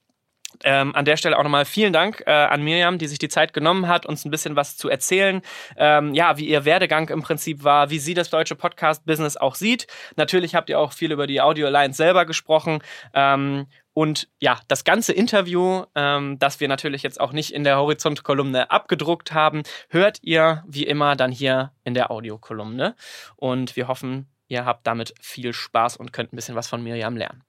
Ähm, 0.65 0.95
an 0.95 1.05
der 1.05 1.17
Stelle 1.17 1.37
auch 1.39 1.43
nochmal 1.43 1.67
vielen 1.67 1.93
Dank 1.93 2.23
äh, 2.27 2.31
an 2.31 2.63
Miriam, 2.63 2.97
die 2.97 3.07
sich 3.07 3.19
die 3.19 3.29
Zeit 3.29 3.53
genommen 3.53 3.87
hat, 3.87 4.07
uns 4.07 4.25
ein 4.25 4.31
bisschen 4.31 4.57
was 4.57 4.77
zu 4.77 4.89
erzählen. 4.89 5.43
Ähm, 5.77 6.15
ja, 6.15 6.39
wie 6.39 6.47
ihr 6.47 6.65
Werdegang 6.65 7.11
im 7.11 7.23
Prinzip 7.23 7.65
war, 7.65 7.91
wie 7.91 7.99
sie 7.99 8.15
das 8.15 8.31
deutsche 8.31 8.55
Podcast-Business 8.55 9.37
auch 9.37 9.57
sieht. 9.57 9.89
Natürlich 10.17 10.55
habt 10.55 10.71
ihr 10.71 10.79
auch 10.79 10.93
viel 10.93 11.13
über 11.13 11.27
die 11.27 11.43
Audio 11.43 11.67
Alliance 11.67 11.99
selber 11.99 12.25
gesprochen. 12.25 12.83
Ähm, 13.13 13.67
und 13.99 14.29
ja, 14.39 14.61
das 14.69 14.85
ganze 14.85 15.13
Interview, 15.13 15.83
ähm, 15.97 16.39
das 16.39 16.61
wir 16.61 16.69
natürlich 16.69 17.03
jetzt 17.03 17.21
auch 17.21 17.33
nicht 17.33 17.53
in 17.53 17.65
der 17.65 17.79
Horizont-Kolumne 17.79 18.71
abgedruckt 18.71 19.33
haben, 19.33 19.65
hört 19.89 20.21
ihr 20.23 20.63
wie 20.69 20.85
immer 20.85 21.17
dann 21.17 21.33
hier 21.33 21.73
in 21.83 21.95
der 21.95 22.13
Audiokolumne. 22.13 22.95
Und 23.35 23.75
wir 23.75 23.89
hoffen, 23.89 24.29
ihr 24.47 24.65
habt 24.65 24.87
damit 24.87 25.15
viel 25.21 25.53
Spaß 25.53 25.97
und 25.97 26.13
könnt 26.13 26.33
ein 26.33 26.37
bisschen 26.37 26.55
was 26.55 26.69
von 26.69 26.81
Miriam 26.81 27.17
lernen. 27.17 27.43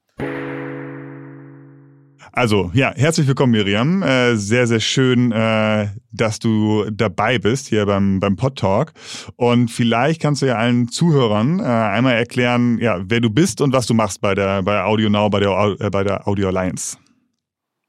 Also, 2.32 2.72
ja, 2.74 2.94
herzlich 2.96 3.28
willkommen, 3.28 3.52
Miriam. 3.52 4.04
Äh, 4.04 4.36
sehr, 4.36 4.68
sehr 4.68 4.80
schön, 4.80 5.32
äh, 5.32 5.88
dass 6.12 6.40
du 6.40 6.86
dabei 6.92 7.40
bist 7.40 7.68
hier 7.68 7.86
beim, 7.86 8.20
beim 8.20 8.36
Pod 8.36 8.58
Talk. 8.58 8.94
Und 9.36 9.70
vielleicht 9.70 10.22
kannst 10.22 10.42
du 10.42 10.46
ja 10.46 10.56
allen 10.56 10.90
Zuhörern 10.90 11.60
äh, 11.60 11.64
einmal 11.64 12.16
erklären, 12.16 12.78
ja, 12.80 13.00
wer 13.04 13.20
du 13.20 13.30
bist 13.30 13.62
und 13.62 13.74
was 13.74 13.86
du 13.88 13.94
machst 13.94 14.22
bei 14.22 14.36
der, 14.36 14.62
bei 14.64 14.84
Audio 14.84 15.10
Now, 15.10 15.30
bei 15.30 15.40
der, 15.40 15.76
äh, 15.80 15.90
bei 15.90 16.04
der 16.04 16.28
Audio 16.28 16.50
Alliance. 16.50 16.98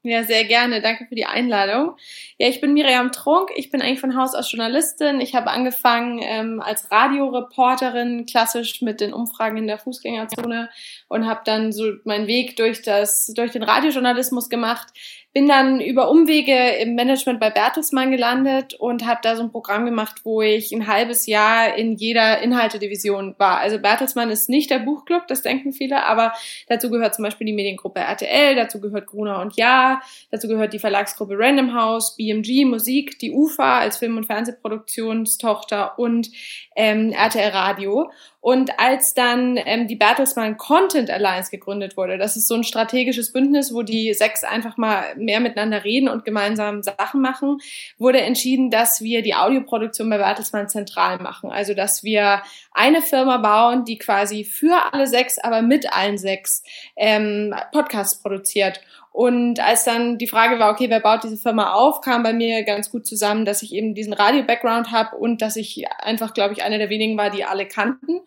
Ja, 0.03 0.23
sehr 0.23 0.45
gerne. 0.45 0.81
Danke 0.81 1.05
für 1.05 1.13
die 1.13 1.27
Einladung. 1.27 1.95
Ja, 2.39 2.47
ich 2.47 2.59
bin 2.59 2.73
Miriam 2.73 3.11
Trunk. 3.11 3.49
Ich 3.55 3.69
bin 3.69 3.83
eigentlich 3.83 3.99
von 3.99 4.15
Haus 4.15 4.33
aus 4.33 4.51
Journalistin. 4.51 5.21
Ich 5.21 5.35
habe 5.35 5.51
angefangen 5.51 6.19
ähm, 6.23 6.59
als 6.59 6.89
Radioreporterin, 6.89 8.25
klassisch 8.25 8.81
mit 8.81 8.99
den 8.99 9.13
Umfragen 9.13 9.57
in 9.57 9.67
der 9.67 9.77
Fußgängerzone 9.77 10.71
und 11.07 11.27
habe 11.27 11.41
dann 11.45 11.71
so 11.71 11.91
meinen 12.03 12.25
Weg 12.25 12.55
durch 12.55 12.81
das 12.81 13.27
durch 13.27 13.51
den 13.51 13.61
Radiojournalismus 13.61 14.49
gemacht 14.49 14.87
bin 15.33 15.47
dann 15.47 15.79
über 15.79 16.09
Umwege 16.11 16.71
im 16.81 16.95
Management 16.95 17.39
bei 17.39 17.49
Bertelsmann 17.49 18.11
gelandet 18.11 18.73
und 18.73 19.05
habe 19.05 19.21
da 19.23 19.37
so 19.37 19.43
ein 19.43 19.51
Programm 19.51 19.85
gemacht, 19.85 20.21
wo 20.25 20.41
ich 20.41 20.73
ein 20.73 20.87
halbes 20.87 21.25
Jahr 21.25 21.75
in 21.75 21.95
jeder 21.95 22.39
Inhaltedivision 22.39 23.35
war. 23.37 23.59
Also 23.59 23.79
Bertelsmann 23.79 24.29
ist 24.29 24.49
nicht 24.49 24.69
der 24.69 24.79
Buchclub, 24.79 25.27
das 25.27 25.41
denken 25.41 25.71
viele, 25.71 26.05
aber 26.05 26.33
dazu 26.67 26.89
gehört 26.89 27.15
zum 27.15 27.23
Beispiel 27.23 27.47
die 27.47 27.53
Mediengruppe 27.53 28.01
RTL, 28.01 28.55
dazu 28.55 28.81
gehört 28.81 29.07
Gruner 29.07 29.39
und 29.39 29.55
Ja, 29.55 30.01
dazu 30.31 30.49
gehört 30.49 30.73
die 30.73 30.79
Verlagsgruppe 30.79 31.35
Random 31.37 31.73
House, 31.73 32.17
BMG 32.17 32.65
Musik, 32.65 33.17
die 33.19 33.31
UFA 33.31 33.79
als 33.79 33.97
Film- 33.97 34.17
und 34.17 34.25
Fernsehproduktionstochter 34.25 35.97
und 35.97 36.29
ähm, 36.75 37.13
RTL 37.13 37.51
Radio. 37.51 38.11
Und 38.41 38.79
als 38.79 39.13
dann 39.13 39.55
ähm, 39.65 39.87
die 39.87 39.95
Bertelsmann 39.95 40.57
Content 40.57 41.11
Alliance 41.11 41.51
gegründet 41.51 41.95
wurde, 41.95 42.17
das 42.17 42.35
ist 42.35 42.47
so 42.47 42.55
ein 42.55 42.63
strategisches 42.63 43.31
Bündnis, 43.31 43.71
wo 43.71 43.83
die 43.83 44.15
sechs 44.15 44.43
einfach 44.43 44.77
mal 44.77 45.03
mehr 45.23 45.39
miteinander 45.39 45.83
reden 45.83 46.09
und 46.09 46.25
gemeinsam 46.25 46.83
Sachen 46.83 47.21
machen, 47.21 47.59
wurde 47.97 48.21
entschieden, 48.21 48.69
dass 48.69 49.01
wir 49.01 49.21
die 49.21 49.35
Audioproduktion 49.35 50.09
bei 50.09 50.17
Bertelsmann 50.17 50.69
zentral 50.69 51.19
machen. 51.19 51.51
Also 51.51 51.73
dass 51.73 52.03
wir 52.03 52.41
eine 52.73 53.01
Firma 53.01 53.37
bauen, 53.37 53.85
die 53.85 53.97
quasi 53.97 54.43
für 54.43 54.93
alle 54.93 55.07
sechs, 55.07 55.37
aber 55.37 55.61
mit 55.61 55.91
allen 55.93 56.17
sechs 56.17 56.63
ähm, 56.95 57.53
Podcasts 57.71 58.21
produziert. 58.21 58.81
Und 59.13 59.59
als 59.59 59.83
dann 59.83 60.17
die 60.17 60.27
Frage 60.27 60.57
war, 60.57 60.71
okay, 60.71 60.89
wer 60.89 61.01
baut 61.01 61.23
diese 61.23 61.35
Firma 61.35 61.73
auf, 61.73 61.99
kam 61.99 62.23
bei 62.23 62.31
mir 62.31 62.63
ganz 62.63 62.89
gut 62.89 63.05
zusammen, 63.05 63.43
dass 63.43 63.61
ich 63.61 63.73
eben 63.73 63.93
diesen 63.93 64.13
Radio-Background 64.13 64.91
habe 64.91 65.17
und 65.17 65.41
dass 65.41 65.57
ich 65.57 65.83
einfach, 65.99 66.33
glaube 66.33 66.53
ich, 66.53 66.63
einer 66.63 66.77
der 66.77 66.89
wenigen 66.89 67.17
war, 67.17 67.29
die 67.29 67.43
alle 67.43 67.67
kannten. 67.67 68.21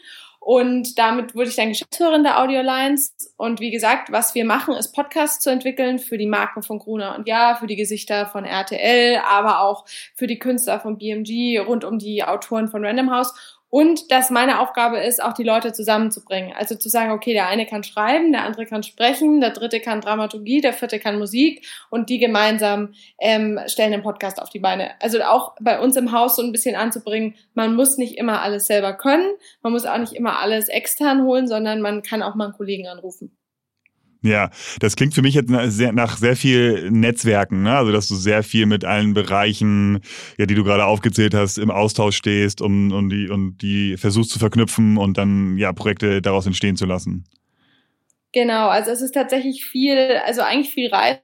Und 0.44 0.98
damit 0.98 1.34
wurde 1.34 1.48
ich 1.48 1.56
dann 1.56 1.70
Geschäftsführerin 1.70 2.22
der 2.22 2.38
Audio 2.38 2.58
Alliance. 2.58 3.12
Und 3.38 3.60
wie 3.60 3.70
gesagt, 3.70 4.12
was 4.12 4.34
wir 4.34 4.44
machen, 4.44 4.74
ist 4.74 4.92
Podcasts 4.92 5.42
zu 5.42 5.48
entwickeln 5.48 5.98
für 5.98 6.18
die 6.18 6.26
Marken 6.26 6.62
von 6.62 6.78
Gruner 6.78 7.16
und 7.16 7.26
Ja, 7.26 7.54
für 7.54 7.66
die 7.66 7.76
Gesichter 7.76 8.26
von 8.26 8.44
RTL, 8.44 9.22
aber 9.26 9.60
auch 9.60 9.86
für 10.14 10.26
die 10.26 10.38
Künstler 10.38 10.80
von 10.80 10.98
BMG, 10.98 11.60
rund 11.60 11.82
um 11.82 11.98
die 11.98 12.24
Autoren 12.24 12.68
von 12.68 12.84
Random 12.84 13.10
House 13.10 13.32
und 13.74 14.12
dass 14.12 14.30
meine 14.30 14.60
Aufgabe 14.60 14.98
ist, 14.98 15.20
auch 15.20 15.32
die 15.32 15.42
Leute 15.42 15.72
zusammenzubringen. 15.72 16.52
Also 16.56 16.76
zu 16.76 16.88
sagen, 16.88 17.10
okay, 17.10 17.32
der 17.32 17.48
eine 17.48 17.66
kann 17.66 17.82
schreiben, 17.82 18.30
der 18.30 18.44
andere 18.44 18.66
kann 18.66 18.84
sprechen, 18.84 19.40
der 19.40 19.50
dritte 19.50 19.80
kann 19.80 20.00
Dramaturgie, 20.00 20.60
der 20.60 20.72
vierte 20.72 21.00
kann 21.00 21.18
Musik 21.18 21.66
und 21.90 22.08
die 22.08 22.20
gemeinsam 22.20 22.94
ähm, 23.18 23.58
stellen 23.66 23.90
den 23.90 24.04
Podcast 24.04 24.40
auf 24.40 24.48
die 24.48 24.60
Beine. 24.60 24.92
Also 25.00 25.20
auch 25.22 25.56
bei 25.60 25.80
uns 25.80 25.96
im 25.96 26.12
Haus 26.12 26.36
so 26.36 26.42
ein 26.42 26.52
bisschen 26.52 26.76
anzubringen, 26.76 27.34
man 27.54 27.74
muss 27.74 27.98
nicht 27.98 28.16
immer 28.16 28.42
alles 28.42 28.68
selber 28.68 28.92
können, 28.92 29.28
man 29.60 29.72
muss 29.72 29.86
auch 29.86 29.98
nicht 29.98 30.12
immer 30.12 30.38
alles 30.38 30.68
extern 30.68 31.24
holen, 31.24 31.48
sondern 31.48 31.80
man 31.80 32.02
kann 32.02 32.22
auch 32.22 32.36
mal 32.36 32.44
einen 32.44 32.54
Kollegen 32.54 32.86
anrufen. 32.86 33.36
Ja, 34.24 34.48
das 34.80 34.96
klingt 34.96 35.12
für 35.12 35.20
mich 35.20 35.34
jetzt 35.34 35.50
nach 35.50 36.16
sehr, 36.16 36.34
viel 36.34 36.90
Netzwerken, 36.90 37.62
ne? 37.62 37.76
also 37.76 37.92
dass 37.92 38.08
du 38.08 38.14
sehr 38.14 38.42
viel 38.42 38.64
mit 38.64 38.82
allen 38.82 39.12
Bereichen, 39.12 40.00
ja, 40.38 40.46
die 40.46 40.54
du 40.54 40.64
gerade 40.64 40.86
aufgezählt 40.86 41.34
hast, 41.34 41.58
im 41.58 41.70
Austausch 41.70 42.16
stehst 42.16 42.62
um, 42.62 42.90
um 42.90 43.10
die, 43.10 43.28
und 43.28 43.58
die 43.58 43.98
versuchst 43.98 44.30
zu 44.30 44.38
verknüpfen 44.38 44.96
und 44.96 45.18
dann 45.18 45.58
ja 45.58 45.74
Projekte 45.74 46.22
daraus 46.22 46.46
entstehen 46.46 46.76
zu 46.76 46.86
lassen. 46.86 47.26
Genau, 48.32 48.68
also 48.68 48.92
es 48.92 49.02
ist 49.02 49.12
tatsächlich 49.12 49.66
viel, 49.66 49.96
also 50.24 50.40
eigentlich 50.40 50.72
viel 50.72 50.88
Reisen. 50.88 51.20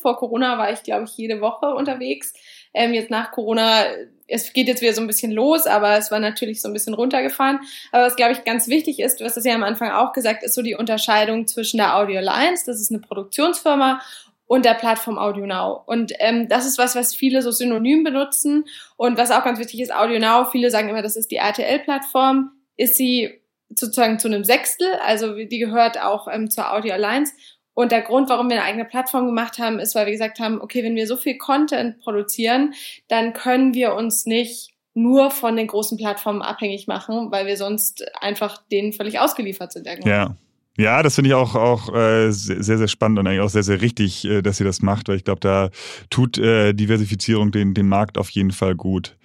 Vor 0.00 0.16
Corona 0.16 0.56
war 0.56 0.72
ich, 0.72 0.82
glaube 0.82 1.04
ich, 1.04 1.16
jede 1.18 1.42
Woche 1.42 1.66
unterwegs. 1.66 2.32
Ähm, 2.74 2.94
jetzt 2.94 3.10
nach 3.10 3.30
Corona 3.30 3.84
es 4.28 4.52
geht 4.52 4.68
jetzt 4.68 4.82
wieder 4.82 4.92
so 4.92 5.00
ein 5.00 5.06
bisschen 5.06 5.32
los, 5.32 5.66
aber 5.66 5.96
es 5.96 6.10
war 6.10 6.20
natürlich 6.20 6.60
so 6.60 6.68
ein 6.68 6.74
bisschen 6.74 6.94
runtergefahren. 6.94 7.60
Aber 7.92 8.04
was, 8.04 8.16
glaube 8.16 8.32
ich, 8.32 8.44
ganz 8.44 8.68
wichtig 8.68 9.00
ist, 9.00 9.20
du 9.20 9.24
hast 9.24 9.38
es 9.38 9.44
ja 9.44 9.54
am 9.54 9.62
Anfang 9.62 9.90
auch 9.90 10.12
gesagt, 10.12 10.42
ist 10.42 10.54
so 10.54 10.62
die 10.62 10.74
Unterscheidung 10.74 11.46
zwischen 11.46 11.78
der 11.78 11.96
Audio 11.96 12.18
Alliance, 12.18 12.64
das 12.66 12.78
ist 12.80 12.90
eine 12.90 13.00
Produktionsfirma, 13.00 14.02
und 14.46 14.64
der 14.64 14.74
Plattform 14.74 15.18
Audio 15.18 15.46
Now. 15.46 15.82
Und 15.86 16.12
ähm, 16.18 16.48
das 16.48 16.66
ist 16.66 16.78
was, 16.78 16.96
was 16.96 17.14
viele 17.14 17.42
so 17.42 17.50
synonym 17.50 18.02
benutzen. 18.02 18.64
Und 18.96 19.18
was 19.18 19.30
auch 19.30 19.44
ganz 19.44 19.58
wichtig 19.58 19.80
ist, 19.80 19.94
Audio 19.94 20.18
Now, 20.18 20.46
viele 20.46 20.70
sagen 20.70 20.88
immer, 20.88 21.02
das 21.02 21.16
ist 21.16 21.30
die 21.30 21.36
RTL-Plattform, 21.36 22.52
ist 22.76 22.96
sie 22.96 23.42
sozusagen 23.68 24.18
zu 24.18 24.28
einem 24.28 24.44
Sechstel, 24.44 24.88
also 25.04 25.34
die 25.34 25.58
gehört 25.58 26.00
auch 26.00 26.26
ähm, 26.28 26.50
zur 26.50 26.72
Audio 26.72 26.94
Alliance. 26.94 27.34
Und 27.78 27.92
der 27.92 28.02
Grund, 28.02 28.28
warum 28.28 28.50
wir 28.50 28.56
eine 28.56 28.64
eigene 28.64 28.84
Plattform 28.84 29.26
gemacht 29.26 29.60
haben, 29.60 29.78
ist, 29.78 29.94
weil 29.94 30.06
wir 30.06 30.10
gesagt 30.10 30.40
haben, 30.40 30.60
okay, 30.60 30.82
wenn 30.82 30.96
wir 30.96 31.06
so 31.06 31.16
viel 31.16 31.38
Content 31.38 32.00
produzieren, 32.00 32.74
dann 33.06 33.34
können 33.34 33.72
wir 33.72 33.94
uns 33.94 34.26
nicht 34.26 34.70
nur 34.94 35.30
von 35.30 35.54
den 35.54 35.68
großen 35.68 35.96
Plattformen 35.96 36.42
abhängig 36.42 36.88
machen, 36.88 37.30
weil 37.30 37.46
wir 37.46 37.56
sonst 37.56 38.04
einfach 38.20 38.60
denen 38.72 38.92
völlig 38.92 39.20
ausgeliefert 39.20 39.70
sind. 39.70 39.86
Irgendwann. 39.86 40.10
Ja. 40.10 40.36
Ja, 40.80 41.02
das 41.02 41.16
finde 41.16 41.30
ich 41.30 41.34
auch, 41.34 41.56
auch 41.56 41.92
äh, 41.92 42.30
sehr, 42.30 42.78
sehr 42.78 42.86
spannend 42.86 43.18
und 43.18 43.26
eigentlich 43.26 43.40
auch 43.40 43.48
sehr, 43.48 43.64
sehr 43.64 43.80
richtig, 43.80 44.24
äh, 44.24 44.42
dass 44.42 44.60
ihr 44.60 44.66
das 44.66 44.80
macht, 44.80 45.08
weil 45.08 45.16
ich 45.16 45.24
glaube, 45.24 45.40
da 45.40 45.70
tut 46.08 46.38
äh, 46.38 46.72
Diversifizierung 46.72 47.50
den, 47.50 47.74
den 47.74 47.88
Markt 47.88 48.16
auf 48.16 48.30
jeden 48.30 48.52
Fall 48.52 48.76
gut. 48.76 49.16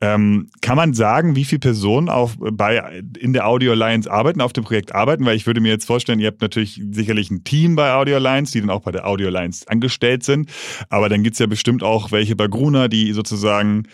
Ähm, 0.00 0.48
kann 0.62 0.76
man 0.76 0.94
sagen, 0.94 1.36
wie 1.36 1.44
viele 1.44 1.58
Personen 1.58 2.08
auf, 2.08 2.38
bei, 2.38 3.02
in 3.18 3.34
der 3.34 3.46
Audio 3.46 3.72
Alliance 3.72 4.10
arbeiten, 4.10 4.40
auf 4.40 4.54
dem 4.54 4.64
Projekt 4.64 4.94
arbeiten? 4.94 5.26
Weil 5.26 5.36
ich 5.36 5.46
würde 5.46 5.60
mir 5.60 5.68
jetzt 5.68 5.84
vorstellen, 5.84 6.18
ihr 6.18 6.28
habt 6.28 6.40
natürlich 6.40 6.80
sicherlich 6.90 7.30
ein 7.30 7.44
Team 7.44 7.76
bei 7.76 7.92
Audio 7.92 8.16
Alliance, 8.16 8.52
die 8.52 8.60
dann 8.60 8.70
auch 8.70 8.80
bei 8.80 8.90
der 8.90 9.06
Audio 9.06 9.28
Alliance 9.28 9.68
angestellt 9.68 10.24
sind. 10.24 10.50
Aber 10.88 11.10
dann 11.10 11.22
gibt's 11.22 11.38
ja 11.38 11.46
bestimmt 11.46 11.82
auch 11.82 12.10
welche 12.10 12.36
bei 12.36 12.48
Gruner, 12.48 12.88
die 12.88 13.12
sozusagen 13.12 13.84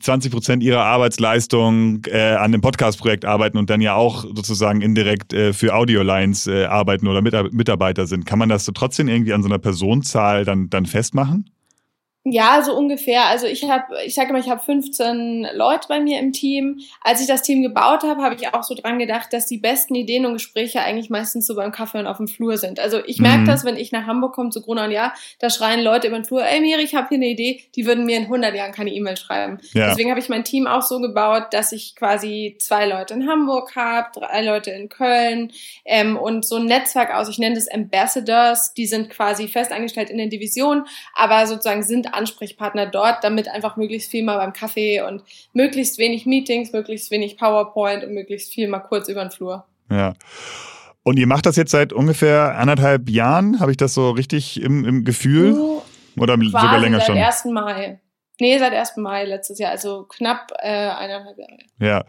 20 0.00 0.30
äh, 0.30 0.34
Prozent 0.34 0.62
ihrer 0.62 0.84
Arbeitsleistung 0.84 2.04
äh, 2.06 2.34
an 2.34 2.52
dem 2.52 2.60
Podcast-Projekt 2.60 3.24
arbeiten 3.24 3.58
und 3.58 3.70
dann 3.70 3.80
ja 3.80 3.94
auch 3.94 4.24
sozusagen 4.24 4.80
indirekt 4.80 5.32
äh, 5.32 5.52
für 5.52 5.74
Audio 5.74 6.02
Lines 6.02 6.46
äh, 6.46 6.64
arbeiten 6.64 7.08
oder 7.08 7.22
Mitarbeiter 7.22 8.06
sind. 8.06 8.26
Kann 8.26 8.38
man 8.38 8.48
das 8.48 8.64
so 8.64 8.72
trotzdem 8.72 9.08
irgendwie 9.08 9.32
an 9.32 9.42
so 9.42 9.48
einer 9.48 9.58
Personenzahl 9.58 10.44
dann, 10.44 10.68
dann 10.68 10.86
festmachen? 10.86 11.50
Ja, 12.24 12.62
so 12.62 12.76
ungefähr. 12.76 13.26
Also 13.26 13.48
ich 13.48 13.68
habe, 13.68 13.96
ich 14.04 14.14
sage 14.14 14.32
mal, 14.32 14.38
ich 14.38 14.48
habe 14.48 14.62
15 14.62 15.48
Leute 15.54 15.88
bei 15.88 15.98
mir 15.98 16.20
im 16.20 16.32
Team. 16.32 16.78
Als 17.00 17.20
ich 17.20 17.26
das 17.26 17.42
Team 17.42 17.62
gebaut 17.62 18.04
habe, 18.04 18.22
habe 18.22 18.36
ich 18.36 18.54
auch 18.54 18.62
so 18.62 18.76
dran 18.76 19.00
gedacht, 19.00 19.32
dass 19.32 19.46
die 19.46 19.58
besten 19.58 19.96
Ideen 19.96 20.24
und 20.24 20.34
Gespräche 20.34 20.82
eigentlich 20.82 21.10
meistens 21.10 21.48
so 21.48 21.56
beim 21.56 21.72
Kaffee 21.72 21.98
und 21.98 22.06
auf 22.06 22.18
dem 22.18 22.28
Flur 22.28 22.58
sind. 22.58 22.78
Also 22.78 23.00
ich 23.04 23.18
merke 23.18 23.40
mhm. 23.40 23.46
das, 23.46 23.64
wenn 23.64 23.76
ich 23.76 23.90
nach 23.90 24.06
Hamburg 24.06 24.34
komme 24.34 24.50
zu 24.50 24.62
Gruner 24.62 24.84
und 24.84 24.92
ja, 24.92 25.12
da 25.40 25.50
schreien 25.50 25.82
Leute 25.82 26.06
über 26.06 26.16
den 26.16 26.24
Flur, 26.24 26.44
ey 26.44 26.60
Miri, 26.60 26.82
ich 26.82 26.94
habe 26.94 27.08
hier 27.08 27.16
eine 27.16 27.26
Idee, 27.26 27.60
die 27.74 27.86
würden 27.86 28.06
mir 28.06 28.18
in 28.18 28.24
100 28.24 28.54
Jahren 28.54 28.70
keine 28.70 28.92
E-Mail 28.92 29.16
schreiben. 29.16 29.58
Ja. 29.72 29.88
Deswegen 29.88 30.10
habe 30.10 30.20
ich 30.20 30.28
mein 30.28 30.44
Team 30.44 30.68
auch 30.68 30.82
so 30.82 31.00
gebaut, 31.00 31.46
dass 31.50 31.72
ich 31.72 31.96
quasi 31.96 32.56
zwei 32.60 32.86
Leute 32.86 33.14
in 33.14 33.28
Hamburg 33.28 33.74
habe, 33.74 34.10
drei 34.14 34.44
Leute 34.44 34.70
in 34.70 34.88
Köln 34.88 35.50
ähm, 35.84 36.16
und 36.16 36.46
so 36.46 36.54
ein 36.54 36.66
Netzwerk 36.66 37.12
aus, 37.12 37.28
ich 37.28 37.38
nenne 37.38 37.56
das 37.56 37.68
Ambassadors, 37.68 38.74
die 38.74 38.86
sind 38.86 39.10
quasi 39.10 39.48
festangestellt 39.48 40.08
in 40.08 40.18
den 40.18 40.30
Divisionen, 40.30 40.84
aber 41.16 41.48
sozusagen 41.48 41.82
sind 41.82 42.11
Ansprechpartner 42.14 42.86
dort, 42.86 43.22
damit 43.22 43.48
einfach 43.48 43.76
möglichst 43.76 44.10
viel 44.10 44.24
mal 44.24 44.38
beim 44.38 44.52
Kaffee 44.52 45.00
und 45.02 45.22
möglichst 45.52 45.98
wenig 45.98 46.26
Meetings, 46.26 46.72
möglichst 46.72 47.10
wenig 47.10 47.36
PowerPoint 47.36 48.04
und 48.04 48.14
möglichst 48.14 48.52
viel 48.52 48.68
mal 48.68 48.80
kurz 48.80 49.08
über 49.08 49.22
den 49.22 49.30
Flur. 49.30 49.64
Ja. 49.90 50.14
Und 51.02 51.18
ihr 51.18 51.26
macht 51.26 51.46
das 51.46 51.56
jetzt 51.56 51.72
seit 51.72 51.92
ungefähr 51.92 52.56
anderthalb 52.58 53.10
Jahren, 53.10 53.58
habe 53.60 53.72
ich 53.72 53.76
das 53.76 53.94
so 53.94 54.10
richtig 54.10 54.62
im, 54.62 54.84
im 54.84 55.04
Gefühl? 55.04 55.52
Uh, 55.52 55.82
Oder 56.16 56.36
sogar 56.36 56.78
länger 56.78 56.98
seit 56.98 57.06
schon? 57.06 57.16
Seit 57.16 57.26
1. 57.26 57.44
Mai. 57.46 58.00
Nee, 58.40 58.58
seit 58.58 58.72
1. 58.72 58.96
Mai 58.96 59.24
letztes 59.24 59.58
Jahr, 59.58 59.70
also 59.70 60.04
knapp 60.04 60.50
äh, 60.58 60.68
eineinhalb 60.68 61.38
Jahre. 61.38 61.58
Ja. 61.78 62.04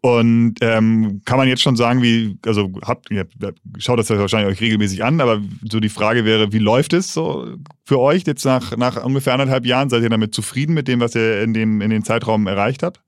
Und 0.00 0.56
ähm, 0.60 1.22
kann 1.24 1.38
man 1.38 1.48
jetzt 1.48 1.62
schon 1.62 1.76
sagen, 1.76 2.02
wie, 2.02 2.36
also 2.44 2.70
habt 2.82 3.10
ihr 3.10 3.26
schaut 3.78 3.98
das 3.98 4.08
ja 4.08 4.18
wahrscheinlich 4.18 4.52
euch 4.52 4.60
regelmäßig 4.60 5.04
an, 5.04 5.20
aber 5.20 5.40
so 5.70 5.80
die 5.80 5.88
Frage 5.88 6.24
wäre, 6.24 6.52
wie 6.52 6.58
läuft 6.58 6.92
es 6.92 7.12
so 7.14 7.56
für 7.84 8.00
euch 8.00 8.24
jetzt 8.26 8.44
nach, 8.44 8.76
nach 8.76 9.02
ungefähr 9.04 9.32
anderthalb 9.32 9.64
Jahren? 9.66 9.88
Seid 9.88 10.02
ihr 10.02 10.10
damit 10.10 10.34
zufrieden 10.34 10.74
mit 10.74 10.88
dem, 10.88 11.00
was 11.00 11.14
ihr 11.14 11.42
in 11.42 11.54
dem, 11.54 11.80
in 11.80 11.90
den 11.90 12.04
Zeitraum 12.04 12.46
erreicht 12.46 12.82
habt? 12.82 13.00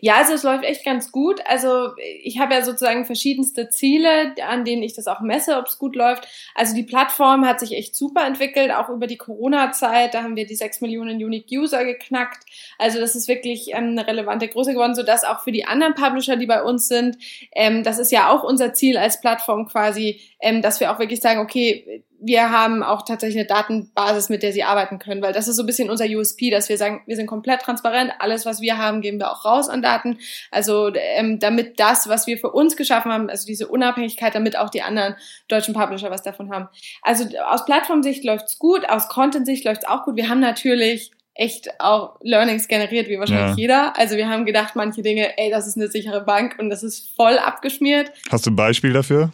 Ja, 0.00 0.16
also 0.16 0.34
es 0.34 0.42
läuft 0.42 0.64
echt 0.64 0.84
ganz 0.84 1.12
gut. 1.12 1.40
Also 1.46 1.88
ich 2.22 2.38
habe 2.38 2.54
ja 2.54 2.62
sozusagen 2.62 3.04
verschiedenste 3.06 3.70
Ziele, 3.70 4.34
an 4.46 4.64
denen 4.64 4.82
ich 4.82 4.94
das 4.94 5.06
auch 5.06 5.20
messe, 5.20 5.56
ob 5.56 5.66
es 5.66 5.78
gut 5.78 5.96
läuft. 5.96 6.28
Also 6.54 6.74
die 6.74 6.82
Plattform 6.82 7.46
hat 7.46 7.58
sich 7.60 7.72
echt 7.72 7.96
super 7.96 8.26
entwickelt, 8.26 8.70
auch 8.70 8.90
über 8.90 9.06
die 9.06 9.16
Corona-Zeit. 9.16 10.14
Da 10.14 10.22
haben 10.22 10.36
wir 10.36 10.46
die 10.46 10.54
sechs 10.54 10.80
Millionen 10.82 11.16
Unique 11.16 11.48
User 11.50 11.84
geknackt. 11.84 12.44
Also 12.78 13.00
das 13.00 13.16
ist 13.16 13.28
wirklich 13.28 13.70
ähm, 13.72 13.90
eine 13.90 14.06
relevante 14.06 14.48
Größe 14.48 14.72
geworden, 14.72 14.94
sodass 14.94 15.24
auch 15.24 15.40
für 15.40 15.52
die 15.52 15.64
anderen 15.64 15.94
Publisher, 15.94 16.36
die 16.36 16.46
bei 16.46 16.62
uns 16.62 16.88
sind, 16.88 17.16
ähm, 17.54 17.82
das 17.82 17.98
ist 17.98 18.12
ja 18.12 18.30
auch 18.30 18.44
unser 18.44 18.74
Ziel 18.74 18.98
als 18.98 19.20
Plattform 19.20 19.66
quasi, 19.66 20.20
ähm, 20.40 20.62
dass 20.62 20.80
wir 20.80 20.92
auch 20.92 20.98
wirklich 20.98 21.20
sagen, 21.20 21.40
okay, 21.40 22.04
wir 22.24 22.50
haben 22.50 22.82
auch 22.82 23.02
tatsächlich 23.02 23.38
eine 23.38 23.48
Datenbasis, 23.48 24.28
mit 24.28 24.42
der 24.42 24.52
sie 24.52 24.62
arbeiten 24.62 24.98
können, 25.00 25.22
weil 25.22 25.32
das 25.32 25.48
ist 25.48 25.56
so 25.56 25.64
ein 25.64 25.66
bisschen 25.66 25.90
unser 25.90 26.06
USP, 26.06 26.50
dass 26.50 26.68
wir 26.68 26.78
sagen, 26.78 27.02
wir 27.06 27.16
sind 27.16 27.26
komplett 27.26 27.62
transparent, 27.62 28.12
alles, 28.20 28.46
was 28.46 28.60
wir 28.60 28.78
haben, 28.78 29.00
geben 29.00 29.18
wir 29.18 29.30
auch 29.30 29.44
raus 29.44 29.68
an 29.68 29.82
Daten. 29.82 30.18
Also 30.50 30.92
ähm, 30.94 31.40
damit 31.40 31.80
das, 31.80 32.08
was 32.08 32.28
wir 32.28 32.38
für 32.38 32.50
uns 32.50 32.76
geschaffen 32.76 33.12
haben, 33.12 33.28
also 33.28 33.44
diese 33.44 33.66
Unabhängigkeit, 33.66 34.34
damit 34.34 34.56
auch 34.56 34.70
die 34.70 34.82
anderen 34.82 35.16
deutschen 35.48 35.74
Publisher 35.74 36.10
was 36.10 36.22
davon 36.22 36.52
haben. 36.52 36.68
Also 37.02 37.24
aus 37.50 37.64
Plattformsicht 37.64 38.24
läuft's 38.24 38.58
gut, 38.58 38.88
aus 38.88 39.08
Content-Sicht 39.08 39.64
läuft's 39.64 39.84
auch 39.84 40.04
gut. 40.04 40.16
Wir 40.16 40.28
haben 40.28 40.40
natürlich 40.40 41.10
echt 41.34 41.80
auch 41.80 42.18
Learnings 42.22 42.68
generiert, 42.68 43.08
wie 43.08 43.18
wahrscheinlich 43.18 43.56
ja. 43.56 43.62
jeder. 43.62 43.98
Also 43.98 44.16
wir 44.16 44.28
haben 44.28 44.44
gedacht, 44.44 44.76
manche 44.76 45.02
Dinge, 45.02 45.36
ey, 45.38 45.50
das 45.50 45.66
ist 45.66 45.76
eine 45.76 45.88
sichere 45.88 46.20
Bank 46.20 46.56
und 46.58 46.70
das 46.70 46.82
ist 46.82 47.10
voll 47.16 47.38
abgeschmiert. 47.38 48.12
Hast 48.30 48.46
du 48.46 48.50
ein 48.50 48.56
Beispiel 48.56 48.92
dafür? 48.92 49.32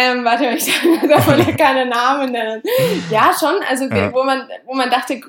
Ähm, 0.00 0.24
warte, 0.24 0.44
ich 0.50 0.64
darf 1.08 1.26
ja 1.26 1.52
keine 1.56 1.84
Namen 1.84 2.30
nennen. 2.30 2.62
Ja, 3.10 3.32
schon, 3.38 3.56
also 3.68 3.86
ja. 3.86 4.12
wo 4.12 4.22
man, 4.22 4.48
wo 4.64 4.72
man 4.74 4.90
dachte, 4.90 5.20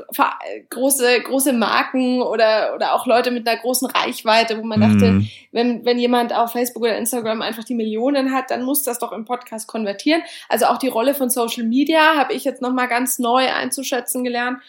große, 0.69 1.21
große 1.21 1.53
Marken 1.53 2.21
oder, 2.21 2.75
oder 2.75 2.93
auch 2.93 3.07
Leute 3.07 3.31
mit 3.31 3.47
einer 3.47 3.59
großen 3.59 3.89
Reichweite, 3.89 4.59
wo 4.59 4.63
man 4.63 4.79
dachte, 4.79 5.11
mhm. 5.11 5.29
wenn, 5.51 5.85
wenn 5.85 5.97
jemand 5.97 6.35
auf 6.35 6.51
Facebook 6.51 6.83
oder 6.83 6.97
Instagram 6.97 7.41
einfach 7.41 7.63
die 7.63 7.73
Millionen 7.73 8.31
hat, 8.31 8.51
dann 8.51 8.61
muss 8.61 8.83
das 8.83 8.99
doch 8.99 9.11
im 9.11 9.25
Podcast 9.25 9.67
konvertieren. 9.67 10.21
Also 10.49 10.67
auch 10.67 10.77
die 10.77 10.87
Rolle 10.87 11.15
von 11.15 11.31
Social 11.31 11.63
Media 11.63 12.15
habe 12.15 12.33
ich 12.33 12.43
jetzt 12.43 12.61
nochmal 12.61 12.87
ganz 12.87 13.17
neu 13.17 13.51
einzuschätzen 13.51 14.23
gelernt. 14.23 14.59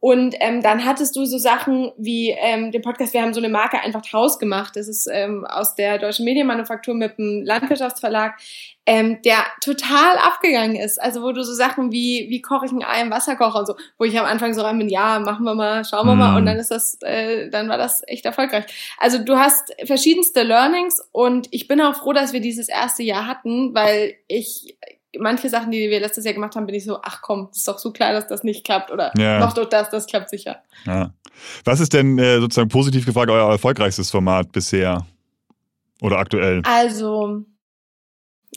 Und 0.00 0.36
ähm, 0.38 0.62
dann 0.62 0.84
hattest 0.84 1.16
du 1.16 1.24
so 1.24 1.38
Sachen 1.38 1.90
wie 1.96 2.30
ähm, 2.30 2.70
den 2.70 2.82
Podcast, 2.82 3.14
wir 3.14 3.22
haben 3.22 3.34
so 3.34 3.40
eine 3.40 3.48
Marke 3.48 3.80
einfach 3.80 4.02
draus 4.02 4.38
gemacht. 4.38 4.76
Das 4.76 4.86
ist 4.86 5.08
ähm, 5.12 5.44
aus 5.44 5.74
der 5.74 5.98
Deutschen 5.98 6.24
Medienmanufaktur 6.24 6.94
mit 6.94 7.18
dem 7.18 7.42
Landwirtschaftsverlag, 7.44 8.38
ähm, 8.86 9.20
der 9.22 9.38
total 9.60 10.16
abgegangen 10.18 10.76
ist. 10.76 11.02
Also 11.02 11.22
wo 11.22 11.32
du 11.32 11.42
so 11.42 11.52
Sachen 11.52 11.90
wie, 11.90 12.26
wie 12.28 12.40
koche 12.40 12.66
ich 12.66 12.72
ein 12.72 12.84
Ei 12.84 13.00
im 13.00 13.10
Wasserkocher 13.10 13.58
und 13.58 13.66
so, 13.66 13.74
wo 13.98 14.04
ich 14.04 14.16
am 14.16 14.24
Anfang 14.24 14.54
so 14.54 14.60
rein 14.60 14.78
bin, 14.78 14.88
ja, 14.88 15.18
machen 15.18 15.44
wir 15.44 15.56
mal, 15.56 15.84
schauen 15.84 16.06
wir 16.06 16.14
mal. 16.14 16.36
Und 16.36 16.46
dann 16.46 16.58
ist 16.58 16.70
das, 16.70 16.98
äh, 17.02 17.50
dann 17.50 17.68
war 17.68 17.76
das 17.76 18.02
echt 18.06 18.24
erfolgreich. 18.24 18.66
Also 18.98 19.18
du 19.18 19.36
hast 19.36 19.74
verschiedenste 19.84 20.44
Learnings 20.44 21.00
und 21.10 21.48
ich 21.50 21.66
bin 21.66 21.80
auch 21.80 21.96
froh, 21.96 22.12
dass 22.12 22.32
wir 22.32 22.40
dieses 22.40 22.68
erste 22.68 23.02
Jahr 23.02 23.26
hatten, 23.26 23.74
weil 23.74 24.14
ich 24.28 24.76
manche 25.18 25.48
Sachen, 25.48 25.70
die 25.70 25.90
wir 25.90 26.00
letztes 26.00 26.24
Jahr 26.24 26.34
gemacht 26.34 26.56
haben, 26.56 26.66
bin 26.66 26.74
ich 26.74 26.84
so, 26.84 26.98
ach 27.02 27.20
komm, 27.22 27.48
ist 27.52 27.66
doch 27.66 27.78
so 27.78 27.92
klar, 27.92 28.12
dass 28.12 28.26
das 28.26 28.44
nicht 28.44 28.64
klappt 28.64 28.90
oder 28.90 29.12
ja. 29.16 29.38
mach 29.38 29.52
doch 29.52 29.68
das, 29.68 29.90
das 29.90 30.06
klappt 30.06 30.30
sicher. 30.30 30.62
Ja. 30.86 31.12
Was 31.64 31.80
ist 31.80 31.92
denn 31.92 32.18
äh, 32.18 32.40
sozusagen 32.40 32.68
positiv 32.68 33.06
gefragt 33.06 33.30
euer 33.30 33.50
erfolgreichstes 33.50 34.10
Format 34.10 34.52
bisher 34.52 35.06
oder 36.00 36.18
aktuell? 36.18 36.62
Also, 36.64 37.44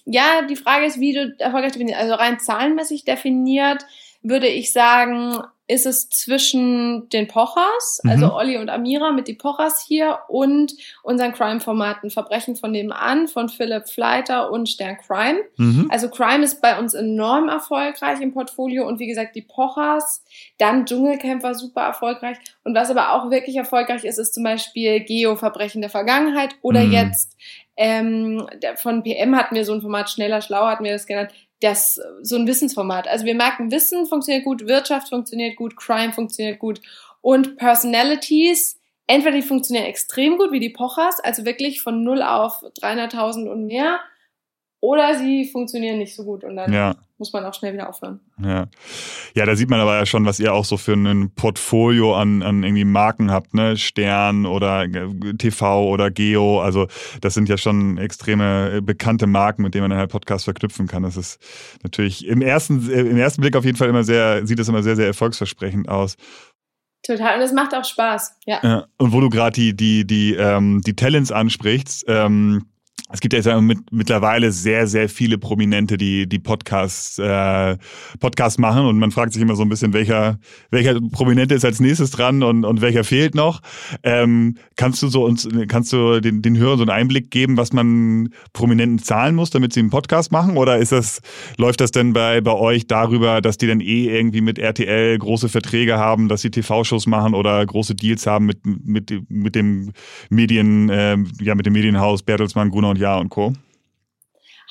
ja, 0.06 0.42
die 0.50 0.56
Frage 0.56 0.86
ist, 0.86 1.00
wie 1.00 1.14
du 1.14 1.36
erfolgreich 1.38 1.74
definierst. 1.74 2.02
Also 2.02 2.16
rein 2.16 2.40
zahlenmäßig 2.40 3.06
definiert 3.06 3.86
würde 4.24 4.48
ich 4.48 4.72
sagen, 4.72 5.42
ist 5.72 5.86
es 5.86 6.10
zwischen 6.10 7.08
den 7.10 7.30
Pochers, 7.30 8.02
also 8.04 8.26
mhm. 8.26 8.32
Olli 8.34 8.58
und 8.58 8.70
Amira 8.70 9.14
mit 9.14 9.30
die 9.30 9.36
Pochers 9.36 9.82
hier 9.88 10.20
und 10.28 10.74
unseren 11.02 11.32
Crime-Formaten 11.32 12.10
Verbrechen 12.10 12.58
von 12.58 12.72
nebenan 12.72 13.30
von 13.30 13.48
Philipp 13.48 13.88
Fleiter 13.88 14.52
und 14.52 14.68
Stern 14.68 14.98
Crime. 14.98 15.40
Mhm. 15.56 15.88
Also 15.90 16.10
Crime 16.10 16.44
ist 16.44 16.62
bei 16.62 16.78
uns 16.78 16.94
enorm 16.94 17.48
erfolgreich 17.48 18.20
im 18.20 18.34
Portfolio 18.34 18.86
und 18.86 19.00
wie 19.00 19.08
gesagt 19.08 19.34
die 19.34 19.44
Pochers, 19.44 20.26
dann 20.58 20.86
Dschungelcamp 20.86 21.42
war 21.42 21.56
super 21.56 21.84
erfolgreich 21.84 22.38
und 22.66 22.76
was 22.76 22.90
aber 22.90 23.14
auch 23.14 23.32
wirklich 23.32 23.56
erfolgreich 23.56 24.04
ist, 24.04 24.20
ist 24.20 24.34
zum 24.34 24.44
Beispiel 24.44 25.00
Geo-Verbrechen 25.00 25.80
der 25.80 25.90
Vergangenheit 25.90 26.54
oder 26.62 26.82
mhm. 26.82 26.92
jetzt 26.92 27.38
ähm, 27.78 28.46
von 28.76 29.04
PM 29.04 29.38
hatten 29.38 29.56
wir 29.56 29.64
so 29.64 29.74
ein 29.74 29.82
Format 29.82 30.10
Schneller, 30.10 30.42
Schlauer 30.42 30.70
hatten 30.70 30.84
wir 30.84 30.92
das 30.92 31.08
genannt, 31.08 31.32
das 31.62 32.00
so 32.22 32.36
ein 32.36 32.48
Wissensformat. 32.48 33.08
Also 33.08 33.26
wir 33.26 33.36
merken, 33.36 33.72
Wissen 33.72 34.06
funktioniert 34.08 34.44
gut, 34.44 34.68
Wirtschaft 34.68 35.10
funktioniert 35.10 35.56
gut, 35.56 35.78
Crime 35.78 36.12
funktioniert 36.12 36.60
gut 36.60 36.82
und 37.22 37.56
Personalities, 37.56 38.80
entweder 39.08 39.36
die 39.36 39.42
funktionieren 39.44 39.86
extrem 39.86 40.38
gut 40.38 40.52
wie 40.52 40.60
die 40.60 40.70
Pochers, 40.70 41.20
also 41.24 41.46
wirklich 41.46 41.82
von 41.82 42.04
0 42.04 42.24
auf 42.24 42.64
300.000 42.82 43.48
und 43.48 43.68
mehr, 43.68 44.00
oder 44.82 45.16
sie 45.16 45.46
funktionieren 45.46 46.00
nicht 46.00 46.16
so 46.16 46.24
gut 46.24 46.44
und 46.44 46.56
dann 46.56 46.74
ja. 46.74 46.96
muss 47.20 47.32
man 47.32 47.46
auch 47.46 47.54
schnell 47.54 47.72
wieder 47.74 47.88
aufhören. 47.88 48.20
Ja. 48.44 48.66
ja, 49.36 49.46
da 49.46 49.56
sieht 49.56 49.70
man 49.70 49.80
aber 49.80 49.96
ja 49.96 50.08
schon, 50.08 50.26
was 50.26 50.40
ihr 50.40 50.54
auch 50.56 50.66
so 50.66 50.76
für 50.76 50.94
ein 50.94 51.30
Portfolio 51.36 52.16
an, 52.16 52.42
an 52.42 52.64
irgendwie 52.64 52.84
Marken 52.84 53.30
habt, 53.30 53.54
ne? 53.54 53.78
Stern 53.78 54.48
oder 54.48 54.88
TV 55.38 55.88
oder 55.88 56.10
Geo. 56.10 56.62
Also 56.62 56.88
das 57.22 57.36
sind 57.36 57.48
ja 57.48 57.58
schon 57.58 58.00
extreme 58.00 58.78
äh, 58.78 58.82
bekannte 58.82 59.28
Marken, 59.28 59.62
mit 59.62 59.76
denen 59.76 59.84
man 59.84 59.92
dann 59.92 60.00
halt 60.00 60.12
Podcast 60.12 60.46
verknüpfen 60.46 60.88
kann. 60.88 61.04
Das 61.04 61.16
ist 61.16 61.40
natürlich 61.84 62.28
im 62.28 62.42
ersten, 62.42 62.90
äh, 62.90 63.02
im 63.02 63.18
ersten 63.18 63.42
Blick 63.42 63.56
auf 63.56 63.66
jeden 63.66 63.78
Fall 63.78 63.88
immer 63.88 64.04
sehr, 64.04 64.48
sieht 64.48 64.58
das 64.58 64.68
immer 64.68 64.82
sehr, 64.82 64.96
sehr 64.96 65.06
erfolgsversprechend 65.06 65.90
aus. 65.90 66.18
Total, 67.04 67.36
und 67.38 67.42
es 67.42 67.54
macht 67.54 67.76
auch 67.76 67.86
Spaß, 67.86 68.38
ja. 68.46 68.60
ja 68.64 68.86
und 68.98 69.12
wo 69.12 69.22
du 69.22 69.30
gerade 69.30 69.54
die, 69.54 69.76
die, 69.76 70.06
die, 70.06 70.36
ähm, 70.36 70.82
die 70.86 70.96
Talents 70.96 71.32
ansprichst, 71.32 72.06
ähm, 72.08 72.66
es 73.14 73.20
gibt 73.20 73.34
ja 73.34 73.62
mit, 73.62 73.80
mittlerweile 73.92 74.52
sehr, 74.52 74.88
sehr 74.88 75.10
viele 75.10 75.38
Prominente, 75.38 75.98
die 75.98 76.28
die 76.28 76.40
Podcasts, 76.40 77.20
äh, 77.20 77.78
Podcasts 78.20 78.58
machen 78.58 78.86
und 78.86 79.00
man 79.00 79.12
fragt 79.12 79.34
sich 79.34 79.42
immer 79.42 79.56
so 79.56 79.64
ein 79.64 79.70
bisschen, 79.70 79.94
welcher, 79.94 80.40
welcher 80.70 81.00
Prominente 81.12 81.56
ist 81.56 81.66
als 81.66 81.80
nächstes 81.80 82.12
dran 82.12 82.44
und, 82.44 82.64
und 82.64 82.82
welcher 82.82 83.04
fehlt 83.04 83.36
noch. 83.36 83.62
Ähm, 84.04 84.58
kannst 84.76 85.04
du 85.04 85.08
so 85.08 85.26
uns, 85.26 85.48
kannst 85.68 85.92
du 85.94 86.22
den, 86.22 86.42
den 86.42 86.58
Hörern 86.58 86.78
so 86.78 86.84
einen 86.84 86.92
Einblick 86.92 87.32
geben, 87.32 87.58
was 87.58 87.74
man 87.74 88.30
Prominenten 88.54 89.00
zahlen 89.00 89.36
muss, 89.36 89.50
damit 89.50 89.74
sie 89.74 89.82
einen 89.82 89.90
Podcast 89.90 90.32
machen? 90.32 90.58
Oder 90.58 90.78
ist 90.78 90.92
das, 90.92 91.22
läuft 91.58 91.82
das 91.82 91.92
denn 91.92 92.14
bei, 92.14 92.42
bei 92.42 92.54
euch 92.54 92.88
darüber, 92.88 93.42
dass 93.42 93.58
die 93.58 93.68
dann 93.68 93.82
eh 93.82 94.06
irgendwie 94.06 94.42
mit 94.42 94.58
RTL 94.58 95.18
große 95.18 95.50
Verträge 95.50 95.98
haben, 95.98 96.30
dass 96.30 96.42
sie 96.42 96.52
TV-Shows 96.52 97.08
machen 97.08 97.34
oder 97.34 97.66
große 97.66 97.96
Deals 97.96 98.26
haben 98.26 98.46
mit, 98.46 98.60
mit, 98.66 99.12
mit 99.30 99.56
dem 99.56 99.92
Medien, 100.30 100.90
äh, 100.90 101.18
ja, 101.42 101.56
mit 101.56 101.66
dem 101.66 101.74
Medienhaus 101.74 102.24
Bertelsmann, 102.24 102.70
Gunnar 102.70 102.92
und 102.92 103.01
Jahr 103.02 103.20
und 103.20 103.30
Co.? 103.30 103.54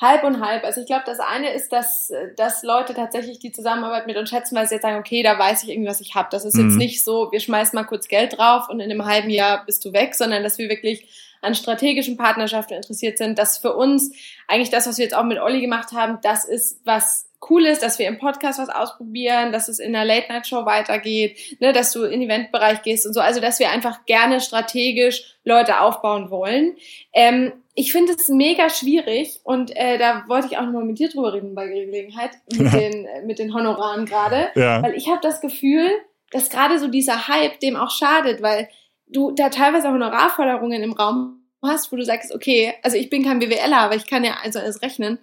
Halb 0.01 0.23
und 0.23 0.43
halb. 0.43 0.63
Also 0.63 0.81
ich 0.81 0.87
glaube, 0.87 1.03
das 1.05 1.19
eine 1.19 1.53
ist, 1.53 1.71
dass, 1.71 2.11
dass 2.35 2.63
Leute 2.63 2.95
tatsächlich 2.95 3.37
die 3.37 3.51
Zusammenarbeit 3.51 4.07
mit 4.07 4.17
uns 4.17 4.31
schätzen, 4.31 4.55
weil 4.55 4.67
sie 4.67 4.75
jetzt 4.75 4.81
sagen, 4.81 4.97
okay, 4.97 5.21
da 5.21 5.37
weiß 5.37 5.61
ich 5.61 5.69
irgendwie, 5.69 5.89
was 5.89 6.01
ich 6.01 6.15
habe. 6.15 6.29
Das 6.31 6.43
ist 6.43 6.55
mhm. 6.55 6.69
jetzt 6.69 6.77
nicht 6.77 7.03
so, 7.03 7.31
wir 7.31 7.39
schmeißen 7.39 7.77
mal 7.77 7.83
kurz 7.83 8.07
Geld 8.07 8.35
drauf 8.35 8.67
und 8.67 8.79
in 8.79 8.89
einem 8.89 9.05
halben 9.05 9.29
Jahr 9.29 9.63
bist 9.63 9.85
du 9.85 9.93
weg, 9.93 10.15
sondern 10.15 10.41
dass 10.41 10.57
wir 10.57 10.69
wirklich 10.69 11.07
an 11.41 11.53
strategischen 11.53 12.17
Partnerschaften 12.17 12.73
interessiert 12.73 13.19
sind. 13.19 13.37
Das 13.37 13.59
für 13.59 13.75
uns 13.75 14.11
eigentlich 14.47 14.71
das, 14.71 14.87
was 14.87 14.97
wir 14.97 15.03
jetzt 15.03 15.15
auch 15.15 15.23
mit 15.23 15.39
Olli 15.39 15.61
gemacht 15.61 15.91
haben, 15.91 16.17
das 16.23 16.45
ist, 16.45 16.81
was 16.83 17.27
cool 17.49 17.65
ist, 17.65 17.83
dass 17.83 17.99
wir 17.99 18.07
im 18.07 18.19
Podcast 18.19 18.59
was 18.59 18.69
ausprobieren, 18.69 19.51
dass 19.51 19.67
es 19.67 19.79
in 19.79 19.93
der 19.93 20.05
Late-Night-Show 20.05 20.65
weitergeht, 20.65 21.57
ne, 21.59 21.73
dass 21.73 21.91
du 21.91 22.03
in 22.03 22.21
den 22.21 22.29
Eventbereich 22.29 22.81
gehst 22.83 23.05
und 23.05 23.13
so. 23.13 23.19
Also, 23.19 23.39
dass 23.39 23.59
wir 23.59 23.71
einfach 23.71 24.05
gerne 24.05 24.41
strategisch 24.41 25.37
Leute 25.43 25.81
aufbauen 25.81 26.29
wollen. 26.29 26.75
Ähm, 27.13 27.51
ich 27.73 27.91
finde 27.91 28.13
es 28.13 28.27
mega 28.27 28.69
schwierig 28.69 29.39
und 29.43 29.75
äh, 29.75 29.97
da 29.97 30.25
wollte 30.27 30.47
ich 30.47 30.57
auch 30.57 30.65
nochmal 30.65 30.85
mit 30.85 30.99
dir 30.99 31.09
drüber 31.09 31.33
reden 31.33 31.55
bei 31.55 31.67
Gelegenheit, 31.67 32.31
mit, 32.51 32.73
den, 32.73 33.05
äh, 33.05 33.21
mit 33.25 33.39
den 33.39 33.53
Honoraren 33.53 34.05
gerade. 34.05 34.49
Ja. 34.55 34.83
Weil 34.83 34.95
ich 34.95 35.07
habe 35.07 35.19
das 35.21 35.41
Gefühl, 35.41 35.89
dass 36.31 36.49
gerade 36.49 36.79
so 36.79 36.87
dieser 36.87 37.27
Hype 37.27 37.59
dem 37.59 37.75
auch 37.75 37.91
schadet, 37.91 38.41
weil 38.41 38.69
du 39.07 39.31
da 39.31 39.49
teilweise 39.49 39.89
Honorarforderungen 39.89 40.83
im 40.83 40.93
Raum 40.93 41.43
hast, 41.61 41.91
wo 41.91 41.95
du 41.95 42.03
sagst, 42.03 42.33
okay, 42.33 42.73
also 42.83 42.97
ich 42.97 43.09
bin 43.09 43.23
kein 43.23 43.39
BWLer, 43.39 43.77
aber 43.77 43.95
ich 43.95 44.07
kann 44.07 44.23
ja 44.23 44.37
also 44.43 44.59
alles 44.59 44.81
rechnen 44.81 45.19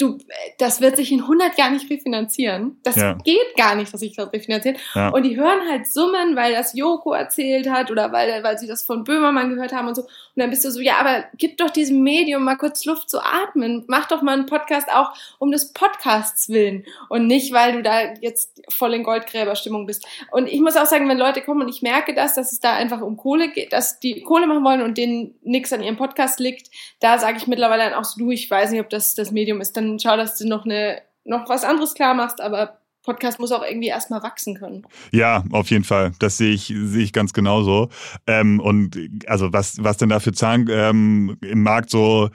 du, 0.00 0.18
das 0.58 0.80
wird 0.80 0.96
sich 0.96 1.12
in 1.12 1.20
100 1.22 1.58
Jahren 1.58 1.74
nicht 1.74 1.90
refinanzieren. 1.90 2.78
Das 2.82 2.96
ja. 2.96 3.14
geht 3.24 3.56
gar 3.56 3.74
nicht, 3.74 3.92
dass 3.92 4.00
sich 4.00 4.16
das 4.16 4.32
refinanziert. 4.32 4.78
Ja. 4.94 5.08
Und 5.10 5.24
die 5.24 5.36
hören 5.36 5.60
halt 5.68 5.86
Summen, 5.86 6.36
weil 6.36 6.52
das 6.52 6.74
Joko 6.74 7.12
erzählt 7.12 7.68
hat 7.70 7.90
oder 7.90 8.12
weil, 8.12 8.42
weil 8.42 8.58
sie 8.58 8.66
das 8.66 8.82
von 8.82 9.04
Böhmermann 9.04 9.50
gehört 9.50 9.72
haben 9.72 9.88
und 9.88 9.94
so. 9.94 10.02
Und 10.02 10.10
dann 10.36 10.50
bist 10.50 10.64
du 10.64 10.70
so, 10.70 10.80
ja, 10.80 10.96
aber 10.98 11.24
gib 11.36 11.58
doch 11.58 11.70
diesem 11.70 12.02
Medium 12.02 12.44
mal 12.44 12.56
kurz 12.56 12.84
Luft 12.84 13.10
zu 13.10 13.20
atmen. 13.20 13.84
Mach 13.88 14.08
doch 14.08 14.22
mal 14.22 14.34
einen 14.34 14.46
Podcast 14.46 14.88
auch 14.92 15.12
um 15.38 15.50
des 15.50 15.72
Podcasts 15.72 16.48
willen 16.48 16.84
und 17.08 17.26
nicht, 17.26 17.52
weil 17.52 17.72
du 17.74 17.82
da 17.82 18.14
jetzt 18.20 18.62
voll 18.68 18.94
in 18.94 19.02
Goldgräberstimmung 19.02 19.86
bist. 19.86 20.06
Und 20.30 20.46
ich 20.46 20.60
muss 20.60 20.76
auch 20.76 20.86
sagen, 20.86 21.08
wenn 21.08 21.18
Leute 21.18 21.42
kommen 21.42 21.62
und 21.62 21.68
ich 21.68 21.82
merke 21.82 22.14
das, 22.14 22.34
dass 22.34 22.52
es 22.52 22.60
da 22.60 22.74
einfach 22.74 23.00
um 23.00 23.16
Kohle 23.16 23.50
geht, 23.50 23.72
dass 23.72 24.00
die 24.00 24.22
Kohle 24.22 24.46
machen 24.46 24.64
wollen 24.64 24.82
und 24.82 24.96
denen 24.96 25.34
nichts 25.42 25.72
an 25.72 25.82
ihrem 25.82 25.96
Podcast 25.96 26.40
liegt, 26.40 26.70
da 27.00 27.18
sage 27.18 27.36
ich 27.36 27.46
mittlerweile 27.46 27.84
dann 27.84 27.94
auch 27.94 28.04
so, 28.04 28.18
du, 28.18 28.30
ich 28.30 28.50
weiß 28.50 28.70
nicht, 28.70 28.80
ob 28.80 28.90
das 28.90 29.14
das 29.14 29.30
Medium 29.30 29.60
ist, 29.60 29.76
dann 29.76 29.89
schau, 29.98 30.16
dass 30.16 30.36
du 30.38 30.46
noch 30.46 30.64
eine 30.64 31.02
noch 31.24 31.48
was 31.48 31.64
anderes 31.64 31.94
klar 31.94 32.14
machst, 32.14 32.40
aber 32.40 32.80
Podcast 33.02 33.40
muss 33.40 33.50
auch 33.50 33.64
irgendwie 33.64 33.88
erstmal 33.88 34.22
wachsen 34.22 34.56
können. 34.56 34.82
Ja, 35.10 35.42
auf 35.52 35.70
jeden 35.70 35.84
Fall. 35.84 36.12
Das 36.18 36.36
sehe 36.36 36.52
ich, 36.52 36.66
sehe 36.66 37.02
ich 37.02 37.14
ganz 37.14 37.32
genauso. 37.32 37.88
Ähm, 38.26 38.60
und 38.60 38.96
also 39.26 39.52
was, 39.54 39.82
was 39.82 39.96
denn 39.96 40.10
da 40.10 40.20
für 40.20 40.32
Zahlen 40.32 40.68
ähm, 40.70 41.38
im 41.40 41.62
Markt 41.62 41.88
so 41.88 42.28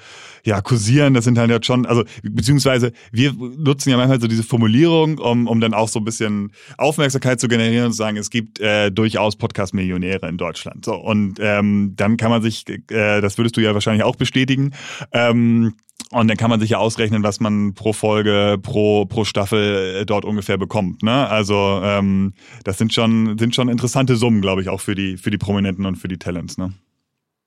ja, 0.44 0.62
kursieren, 0.62 1.14
das 1.14 1.24
sind 1.24 1.38
halt 1.38 1.52
jetzt 1.52 1.68
schon, 1.68 1.86
also 1.86 2.04
beziehungsweise 2.24 2.94
wir 3.12 3.34
nutzen 3.34 3.92
ja 3.92 3.98
manchmal 3.98 4.20
so 4.20 4.28
diese 4.28 4.44
Formulierung, 4.44 5.20
um, 5.20 5.48
um 5.48 5.62
dann 5.62 5.76
auch 5.76 5.88
so 5.88 6.00
ein 6.00 6.06
bisschen 6.06 6.52
Aufmerksamkeit 6.80 7.40
zu 7.40 7.48
generieren 7.48 7.86
und 7.86 7.92
zu 7.92 7.98
sagen, 7.98 8.18
es 8.18 8.32
gibt 8.32 8.60
äh, 8.60 8.92
durchaus 8.92 9.36
Podcast-Millionäre 9.36 10.28
in 10.28 10.38
Deutschland. 10.38 10.84
So, 10.84 10.96
und 10.96 11.36
ähm, 11.40 11.94
dann 11.96 12.18
kann 12.18 12.32
man 12.32 12.42
sich, 12.42 12.68
äh, 12.68 13.22
das 13.22 13.38
würdest 13.38 13.56
du 13.56 13.62
ja 13.62 13.76
wahrscheinlich 13.76 14.04
auch 14.04 14.16
bestätigen, 14.16 14.74
ähm, 15.12 15.76
und 16.20 16.30
dann 16.30 16.38
kann 16.38 16.50
man 16.50 16.60
sich 16.60 16.70
ja 16.70 16.78
ausrechnen, 16.78 17.24
was 17.24 17.40
man 17.42 17.74
pro 17.74 17.92
Folge, 17.92 18.58
pro, 18.62 19.06
pro 19.06 19.26
Staffel 19.26 20.02
äh, 20.02 20.06
dort 20.06 20.24
ungefähr 20.24 20.58
bekommt. 20.58 21.04
Ne? 21.04 21.28
Also 21.28 21.82
ähm, 21.84 22.34
das 22.64 22.78
sind 22.78 22.94
schon, 22.94 23.38
sind 23.38 23.54
schon 23.54 23.68
interessante 23.68 24.16
Summen, 24.16 24.42
glaube 24.42 24.62
ich, 24.62 24.70
auch 24.70 24.80
für 24.80 24.96
die, 24.96 25.18
für 25.18 25.30
die 25.30 25.38
Prominenten 25.38 25.86
und 25.86 25.98
für 25.98 26.08
die 26.08 26.18
Talents. 26.18 26.58
Ne? 26.58 26.74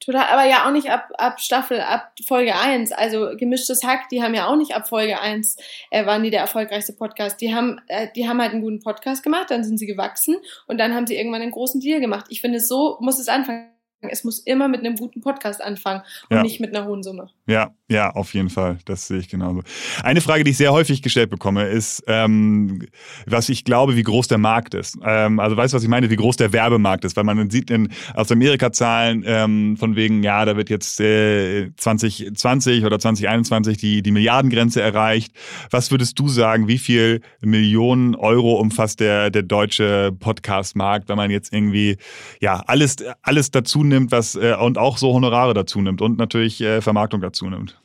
Total, 0.00 0.26
aber 0.31 0.46
ja 0.46 0.66
auch 0.66 0.70
nicht 0.70 0.90
ab, 0.90 1.09
ab 1.16 1.40
Staffel, 1.40 1.81
ab 1.81 2.12
Folge 2.26 2.54
1. 2.54 2.92
Also 2.92 3.31
gemischtes 3.38 3.85
Hack, 3.85 4.11
die 4.11 4.22
haben 4.22 4.35
ja 4.35 4.46
auch 4.46 4.57
nicht 4.57 4.74
ab 4.74 4.87
Folge 4.87 5.18
1, 5.18 5.57
äh, 5.90 6.04
waren 6.04 6.22
die 6.22 6.31
der 6.31 6.40
erfolgreichste 6.40 6.92
Podcast. 6.92 7.40
Die 7.40 7.54
haben, 7.54 7.81
äh, 7.88 8.09
die 8.14 8.28
haben 8.28 8.40
halt 8.40 8.52
einen 8.52 8.61
guten 8.61 8.81
Podcast 8.81 9.22
gemacht, 9.22 9.46
dann 9.50 9.64
sind 9.64 9.78
sie 9.78 9.87
gewachsen 9.87 10.37
und 10.66 10.78
dann 10.78 10.94
haben 10.94 11.07
sie 11.07 11.16
irgendwann 11.16 11.40
einen 11.40 11.52
großen 11.52 11.81
Deal 11.81 12.00
gemacht. 12.00 12.26
Ich 12.28 12.42
finde, 12.42 12.61
so 12.61 12.98
muss 13.00 13.18
es 13.18 13.28
anfangen. 13.28 13.70
Es 14.00 14.22
muss 14.22 14.38
immer 14.38 14.68
mit 14.68 14.81
einem 14.81 14.94
guten 14.94 15.22
Podcast 15.22 15.61
anfangen 15.61 16.02
und 16.31 16.37
ja. 16.37 16.42
nicht 16.42 16.61
mit 16.61 16.76
einer 16.76 16.87
hohen 16.87 17.02
Summe. 17.02 17.31
Ja, 17.48 17.72
ja, 17.90 18.11
auf 18.11 18.34
jeden 18.34 18.50
Fall. 18.50 18.76
Das 18.84 19.06
sehe 19.06 19.18
ich 19.18 19.28
genauso. 19.30 19.62
Eine 20.02 20.20
Frage, 20.20 20.44
die 20.44 20.50
ich 20.50 20.58
sehr 20.58 20.72
häufig 20.72 21.00
gestellt 21.00 21.30
bekomme, 21.30 21.64
ist, 21.64 22.04
ähm, 22.06 22.87
was 23.24 23.48
ich 23.48 23.64
glaube, 23.64 23.96
wie 23.96 24.02
groß 24.02 24.28
der 24.28 24.37
Markt 24.37 24.74
ist. 24.74 24.98
Ähm, 25.02 25.40
also 25.40 25.56
weißt 25.56 25.72
du, 25.72 25.76
was 25.76 25.82
ich 25.82 25.88
meine, 25.88 26.11
wie 26.11 26.16
groß 26.16 26.37
der 26.37 26.52
Werbemarkt 26.52 27.06
ist, 27.06 27.16
weil 27.16 27.24
man 27.24 27.48
sieht 27.48 27.70
in, 27.70 27.88
aus 28.12 28.30
Amerika 28.30 28.70
Zahlen 28.70 29.24
ähm, 29.26 29.78
von 29.78 29.96
wegen, 29.96 30.22
ja, 30.22 30.44
da 30.44 30.58
wird 30.58 30.68
jetzt 30.68 31.00
äh, 31.00 31.70
2020 31.74 32.84
oder 32.84 32.98
2021 32.98 33.78
die, 33.78 34.02
die 34.02 34.11
Milliardengrenze 34.11 34.82
erreicht. 34.82 35.32
Was 35.70 35.90
würdest 35.90 36.18
du 36.18 36.28
sagen, 36.28 36.68
wie 36.68 36.76
viel 36.76 37.22
Millionen 37.40 38.14
Euro 38.14 38.61
umfasst 38.61 39.00
der, 39.00 39.30
der 39.30 39.42
deutsche 39.42 40.12
Podcast-Markt, 40.12 41.08
wenn 41.08 41.16
man 41.16 41.30
jetzt 41.30 41.54
irgendwie, 41.54 41.96
ja, 42.42 42.62
alles, 42.66 42.96
alles 43.22 43.50
dazu 43.50 43.82
nimmt, 43.82 44.12
was, 44.12 44.34
äh, 44.34 44.54
und 44.61 44.76
auch 44.76 44.98
so 44.98 45.14
Honorare 45.14 45.54
dazu 45.54 45.80
nimmt 45.80 46.02
und 46.02 46.18
natürlich 46.18 46.61
äh, 46.61 46.82
Vermarktung 46.82 47.22
dazu 47.22 47.38
zunimmt? 47.38 47.81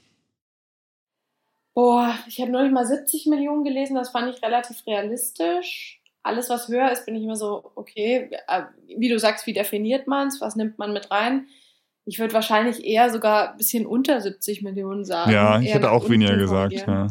Boah, 1.74 2.14
ich 2.28 2.40
habe 2.40 2.52
neulich 2.52 2.72
mal 2.72 2.86
70 2.86 3.26
Millionen 3.28 3.64
gelesen, 3.64 3.96
das 3.96 4.10
fand 4.10 4.34
ich 4.34 4.44
relativ 4.44 4.86
realistisch. 4.86 6.02
Alles, 6.22 6.50
was 6.50 6.68
höher 6.68 6.92
ist, 6.92 7.06
bin 7.06 7.16
ich 7.16 7.24
immer 7.24 7.36
so, 7.36 7.72
okay, 7.76 8.30
äh, 8.48 8.64
wie 8.98 9.10
du 9.10 9.18
sagst, 9.18 9.48
wie 9.48 9.54
definiert 9.54 10.08
man 10.08 10.28
es, 10.28 10.40
was 10.40 10.56
nimmt 10.56 10.78
man 10.78 10.94
mit 10.94 11.10
rein? 11.10 11.48
Ich 12.06 12.20
würde 12.20 12.34
wahrscheinlich 12.34 12.86
eher 12.86 13.10
sogar 13.10 13.52
ein 13.52 13.58
bisschen 13.58 13.86
unter 13.86 14.22
70 14.22 14.62
Millionen 14.62 15.04
sagen. 15.04 15.32
Ja, 15.32 15.60
ich 15.60 15.74
hätte 15.74 15.92
auch 15.92 16.10
weniger 16.10 16.38
gesagt. 16.38 16.74
Ja. 16.74 17.08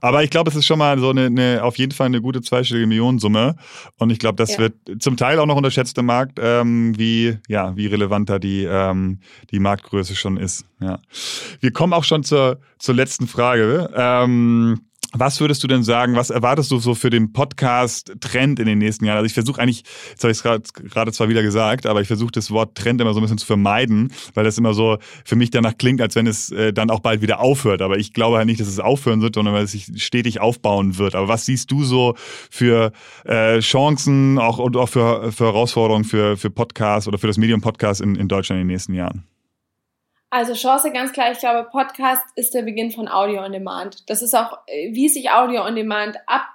Aber 0.00 0.22
ich 0.24 0.30
glaube, 0.30 0.50
es 0.50 0.56
ist 0.56 0.66
schon 0.66 0.78
mal 0.78 0.98
so 0.98 1.10
eine, 1.10 1.26
eine, 1.26 1.62
auf 1.62 1.78
jeden 1.78 1.92
Fall 1.92 2.06
eine 2.06 2.20
gute 2.20 2.40
zweistellige 2.42 2.86
Millionensumme. 2.86 3.56
Und 3.98 4.10
ich 4.10 4.18
glaube, 4.18 4.36
das 4.36 4.52
ja. 4.52 4.58
wird 4.58 4.74
zum 5.00 5.16
Teil 5.16 5.38
auch 5.38 5.46
noch 5.46 5.56
unterschätzt 5.56 5.96
im 5.98 6.06
Markt, 6.06 6.38
ähm, 6.40 6.98
wie, 6.98 7.38
ja, 7.48 7.76
wie 7.76 7.86
relevanter 7.86 8.38
die, 8.38 8.64
ähm, 8.64 9.20
die 9.50 9.58
Marktgröße 9.58 10.14
schon 10.14 10.36
ist. 10.36 10.64
Ja. 10.80 10.98
Wir 11.60 11.72
kommen 11.72 11.92
auch 11.92 12.04
schon 12.04 12.24
zur, 12.24 12.60
zur 12.78 12.94
letzten 12.94 13.26
Frage. 13.26 13.90
Ähm, 13.94 14.80
was 15.12 15.40
würdest 15.40 15.62
du 15.62 15.66
denn 15.66 15.82
sagen, 15.82 16.14
was 16.14 16.30
erwartest 16.30 16.70
du 16.70 16.78
so 16.78 16.94
für 16.94 17.10
den 17.10 17.32
Podcast-Trend 17.32 18.60
in 18.60 18.66
den 18.66 18.78
nächsten 18.78 19.04
Jahren? 19.04 19.16
Also 19.16 19.26
ich 19.26 19.34
versuche 19.34 19.60
eigentlich, 19.60 19.82
jetzt 20.10 20.22
habe 20.22 20.30
ich 20.30 20.44
es 20.44 20.72
gerade 20.72 21.12
zwar 21.12 21.28
wieder 21.28 21.42
gesagt, 21.42 21.86
aber 21.86 22.00
ich 22.00 22.06
versuche 22.06 22.30
das 22.30 22.50
Wort 22.50 22.76
Trend 22.76 23.00
immer 23.00 23.12
so 23.12 23.20
ein 23.20 23.22
bisschen 23.22 23.38
zu 23.38 23.46
vermeiden, 23.46 24.12
weil 24.34 24.44
das 24.44 24.56
immer 24.58 24.72
so 24.72 24.98
für 25.24 25.36
mich 25.36 25.50
danach 25.50 25.76
klingt, 25.78 26.00
als 26.00 26.14
wenn 26.14 26.26
es 26.26 26.50
äh, 26.52 26.72
dann 26.72 26.90
auch 26.90 27.00
bald 27.00 27.22
wieder 27.22 27.40
aufhört. 27.40 27.82
Aber 27.82 27.98
ich 27.98 28.12
glaube 28.12 28.36
halt 28.36 28.46
nicht, 28.46 28.60
dass 28.60 28.68
es 28.68 28.78
aufhören 28.78 29.20
wird, 29.20 29.34
sondern 29.34 29.54
weil 29.54 29.64
es 29.64 29.72
sich 29.72 29.90
stetig 29.96 30.40
aufbauen 30.40 30.96
wird. 30.98 31.14
Aber 31.14 31.28
was 31.28 31.44
siehst 31.44 31.70
du 31.70 31.82
so 31.82 32.14
für 32.50 32.92
äh, 33.24 33.58
Chancen 33.60 34.38
auch, 34.38 34.58
und 34.58 34.76
auch 34.76 34.88
für, 34.88 35.32
für 35.32 35.44
Herausforderungen 35.46 36.04
für, 36.04 36.36
für 36.36 36.50
Podcasts 36.50 37.08
oder 37.08 37.18
für 37.18 37.26
das 37.26 37.36
Medium 37.36 37.60
Podcast 37.60 38.00
in, 38.00 38.14
in 38.14 38.28
Deutschland 38.28 38.60
in 38.60 38.68
den 38.68 38.72
nächsten 38.72 38.94
Jahren? 38.94 39.24
Also 40.32 40.54
Chance 40.54 40.92
ganz 40.92 41.12
klar, 41.12 41.32
ich 41.32 41.40
glaube, 41.40 41.68
Podcast 41.70 42.22
ist 42.36 42.54
der 42.54 42.62
Beginn 42.62 42.92
von 42.92 43.08
Audio 43.08 43.42
on 43.42 43.50
Demand. 43.50 44.08
Das 44.08 44.22
ist 44.22 44.34
auch, 44.34 44.58
äh, 44.66 44.94
wie 44.94 45.08
sich 45.08 45.30
Audio 45.32 45.64
on 45.64 45.74
Demand 45.74 46.16
ab 46.26 46.46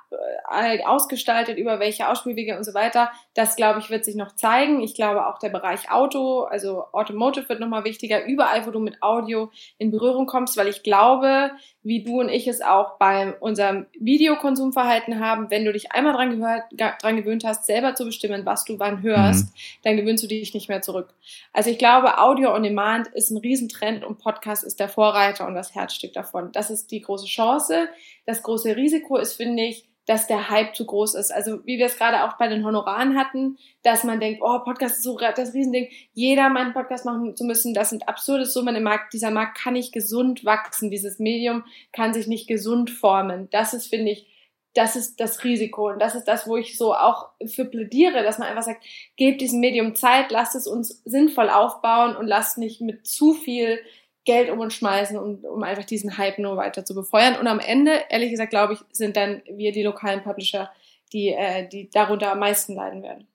ausgestaltet, 0.85 1.57
über 1.57 1.79
welche 1.79 2.09
Ausspielwege 2.09 2.57
und 2.57 2.63
so 2.63 2.73
weiter. 2.73 3.11
Das, 3.33 3.55
glaube 3.55 3.79
ich, 3.79 3.89
wird 3.89 4.05
sich 4.05 4.15
noch 4.15 4.35
zeigen. 4.35 4.81
Ich 4.81 4.95
glaube 4.95 5.27
auch 5.27 5.39
der 5.39 5.49
Bereich 5.49 5.91
Auto, 5.91 6.41
also 6.43 6.85
Automotive 6.91 7.49
wird 7.49 7.59
nochmal 7.59 7.83
wichtiger, 7.83 8.25
überall, 8.25 8.65
wo 8.65 8.71
du 8.71 8.79
mit 8.79 9.01
Audio 9.01 9.51
in 9.77 9.91
Berührung 9.91 10.25
kommst, 10.25 10.57
weil 10.57 10.67
ich 10.67 10.83
glaube, 10.83 11.51
wie 11.83 12.03
du 12.03 12.19
und 12.19 12.29
ich 12.29 12.47
es 12.47 12.61
auch 12.61 12.97
bei 12.97 13.33
unserem 13.39 13.85
Videokonsumverhalten 13.99 15.19
haben, 15.19 15.51
wenn 15.51 15.65
du 15.65 15.71
dich 15.71 15.91
einmal 15.91 16.13
dran, 16.13 16.39
gehört, 16.39 16.63
dran 17.01 17.15
gewöhnt 17.15 17.43
hast, 17.45 17.65
selber 17.65 17.95
zu 17.95 18.05
bestimmen, 18.05 18.45
was 18.45 18.65
du 18.65 18.79
wann 18.79 19.03
hörst, 19.03 19.45
mhm. 19.45 19.59
dann 19.83 19.97
gewöhnst 19.97 20.23
du 20.23 20.27
dich 20.27 20.53
nicht 20.53 20.67
mehr 20.67 20.81
zurück. 20.81 21.13
Also 21.53 21.69
ich 21.69 21.77
glaube, 21.77 22.17
Audio 22.17 22.53
on 22.53 22.63
Demand 22.63 23.07
ist 23.09 23.29
ein 23.29 23.37
Riesentrend 23.37 24.03
und 24.03 24.19
Podcast 24.19 24.63
ist 24.63 24.79
der 24.79 24.89
Vorreiter 24.89 25.45
und 25.45 25.55
das 25.55 25.75
Herzstück 25.75 26.13
davon. 26.13 26.51
Das 26.51 26.69
ist 26.69 26.91
die 26.91 27.01
große 27.01 27.27
Chance. 27.27 27.87
Das 28.25 28.41
große 28.41 28.75
Risiko 28.75 29.17
ist, 29.17 29.33
finde 29.33 29.63
ich, 29.63 29.85
dass 30.05 30.27
der 30.27 30.49
Hype 30.49 30.75
zu 30.75 30.85
groß 30.85 31.15
ist. 31.15 31.31
Also 31.31 31.65
wie 31.65 31.77
wir 31.77 31.87
es 31.87 31.97
gerade 31.97 32.23
auch 32.23 32.37
bei 32.37 32.47
den 32.47 32.65
Honoraren 32.65 33.17
hatten, 33.17 33.57
dass 33.83 34.03
man 34.03 34.19
denkt, 34.19 34.41
oh, 34.43 34.59
Podcast 34.59 34.97
ist 34.97 35.03
so 35.03 35.17
das 35.17 35.53
Riesending, 35.53 35.89
jeder 36.13 36.49
meinen 36.49 36.73
Podcast 36.73 37.05
machen 37.05 37.35
zu 37.35 37.43
müssen, 37.43 37.73
das 37.73 37.89
sind 37.89 38.07
absurde 38.07 38.45
Summen 38.45 38.75
im 38.75 38.83
Markt. 38.83 39.13
Dieser 39.13 39.31
Markt 39.31 39.57
kann 39.57 39.73
nicht 39.73 39.93
gesund 39.93 40.45
wachsen, 40.45 40.91
dieses 40.91 41.19
Medium 41.19 41.63
kann 41.91 42.13
sich 42.13 42.27
nicht 42.27 42.47
gesund 42.47 42.91
formen. 42.91 43.49
Das 43.51 43.73
ist, 43.73 43.87
finde 43.87 44.11
ich, 44.11 44.27
das 44.75 44.95
ist 44.95 45.19
das 45.19 45.43
Risiko 45.43 45.89
und 45.89 45.99
das 45.99 46.15
ist 46.15 46.25
das, 46.25 46.47
wo 46.47 46.57
ich 46.57 46.77
so 46.77 46.93
auch 46.93 47.29
für 47.47 47.65
plädiere, 47.65 48.23
dass 48.23 48.37
man 48.37 48.49
einfach 48.49 48.63
sagt, 48.63 48.83
gebt 49.15 49.41
diesem 49.41 49.61
Medium 49.61 49.95
Zeit, 49.95 50.31
lasst 50.31 50.53
es 50.53 50.67
uns 50.67 51.01
sinnvoll 51.05 51.49
aufbauen 51.49 52.15
und 52.15 52.27
lasst 52.27 52.57
nicht 52.57 52.81
mit 52.81 53.07
zu 53.07 53.33
viel 53.33 53.79
Geld 54.25 54.49
um 54.49 54.59
uns 54.59 54.73
schmeißen, 54.75 55.17
um, 55.17 55.43
um 55.45 55.63
einfach 55.63 55.85
diesen 55.85 56.17
Hype 56.17 56.39
nur 56.39 56.57
weiter 56.57 56.83
zu 56.83 56.93
befeuern. 56.95 57.37
Und 57.39 57.47
am 57.47 57.59
Ende, 57.59 58.01
ehrlich 58.09 58.31
gesagt, 58.31 58.49
glaube 58.49 58.73
ich, 58.73 58.79
sind 58.91 59.15
dann 59.15 59.41
wir 59.49 59.71
die 59.71 59.83
lokalen 59.83 60.23
Publisher, 60.23 60.71
die, 61.13 61.29
äh, 61.29 61.67
die 61.67 61.89
darunter 61.89 62.31
am 62.31 62.39
meisten 62.39 62.75
leiden 62.75 63.03
werden. 63.03 63.27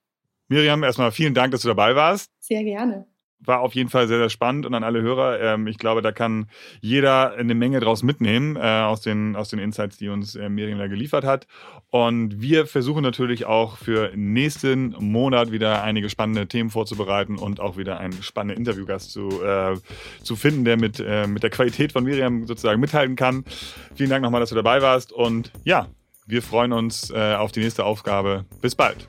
Miriam, 0.49 0.83
erstmal 0.83 1.13
vielen 1.13 1.35
Dank, 1.35 1.53
dass 1.53 1.63
du 1.63 1.69
dabei 1.69 1.95
warst. 1.95 2.29
Sehr 2.41 2.65
gerne 2.65 3.07
war 3.45 3.61
auf 3.61 3.75
jeden 3.75 3.89
Fall 3.89 4.07
sehr, 4.09 4.19
sehr 4.19 4.31
spannend 4.31 4.67
und 4.67 4.75
an 4.75 4.85
alle 4.85 5.03
Hörer. 5.03 5.41
Ähm, 5.41 5.67
ich 5.67 5.79
glaube, 5.79 6.03
da 6.03 6.13
kann 6.13 6.47
jeder 6.81 7.33
eine 7.33 7.55
Menge 7.55 7.81
draus 7.81 8.03
mitnehmen 8.03 8.57
äh, 8.57 8.61
aus, 8.61 9.01
den, 9.01 9.37
aus 9.37 9.49
den 9.49 9.59
Insights, 9.59 9.97
die 9.97 10.09
uns 10.09 10.35
äh, 10.35 10.49
Miriam 10.49 10.79
da 10.79 10.87
geliefert 10.87 11.25
hat. 11.25 11.47
Und 11.91 12.41
wir 12.41 12.67
versuchen 12.67 13.03
natürlich 13.03 13.47
auch 13.47 13.77
für 13.77 14.13
nächsten 14.15 14.95
Monat 14.99 15.53
wieder 15.53 15.83
einige 15.83 16.11
spannende 16.11 16.47
Themen 16.47 16.71
vorzubereiten 16.71 17.37
und 17.37 17.61
auch 17.61 17.77
wieder 17.77 17.99
einen 17.99 18.23
spannenden 18.23 18.59
Interviewgast 18.59 19.13
zu, 19.13 19.43
äh, 19.43 19.77
zu 20.23 20.37
finden, 20.37 20.65
der 20.65 20.77
mit, 20.77 21.01
äh, 21.01 21.27
mit 21.27 21.43
der 21.43 21.51
Qualität 21.51 21.93
von 21.93 22.05
Miriam 22.05 22.47
sozusagen 22.47 22.81
mithalten 22.81 23.17
kann. 23.17 23.45
Vielen 23.95 24.11
Dank 24.11 24.23
nochmal, 24.23 24.41
dass 24.41 24.51
du 24.51 24.55
dabei 24.55 24.83
warst 24.83 25.13
und 25.13 25.51
ja, 25.65 25.89
wir 26.27 26.43
freuen 26.43 26.73
uns 26.73 27.11
äh, 27.11 27.35
auf 27.35 27.51
die 27.51 27.61
nächste 27.61 27.85
Aufgabe. 27.85 28.45
Bis 28.61 28.77
bald. 28.77 29.09